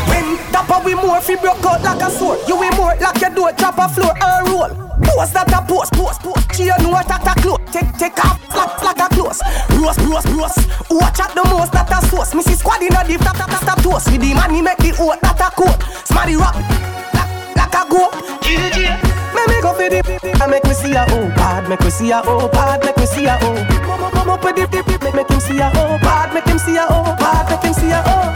[0.09, 3.29] When dapper we more fi broke out like a sword, you we more like your
[3.37, 4.73] door drop a floor and roll.
[5.05, 6.57] Post that a post, post, post.
[6.57, 7.61] She you know that a close.
[7.77, 9.43] Take, take off, like, like a close.
[9.77, 10.65] Roast, roast, roast.
[10.89, 12.35] Watch out the most that a sauce.
[12.35, 14.11] Missy squad in a deep, that a that toast.
[14.11, 15.77] With the money make the oat that a coat.
[16.09, 18.13] Smarty rap, like, like a goat.
[18.41, 19.10] GG.
[19.35, 20.01] Me make up for the
[20.43, 23.07] I make me see a oh bad, make me see a oh bad, make me
[23.07, 23.55] see a oh.
[23.87, 26.77] Mama, mama, put the dip, make, make him see a oh bad, make him see
[26.77, 28.33] a oh bad, make him see a oh.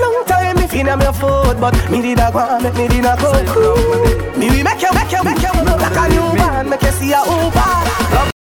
[0.00, 3.16] Long time me feel I'm foot, but me did a go, make me did a
[3.20, 3.30] go.
[4.38, 7.12] Me we make you, make you, make you like a new man, make you see
[7.12, 8.33] a oh bad.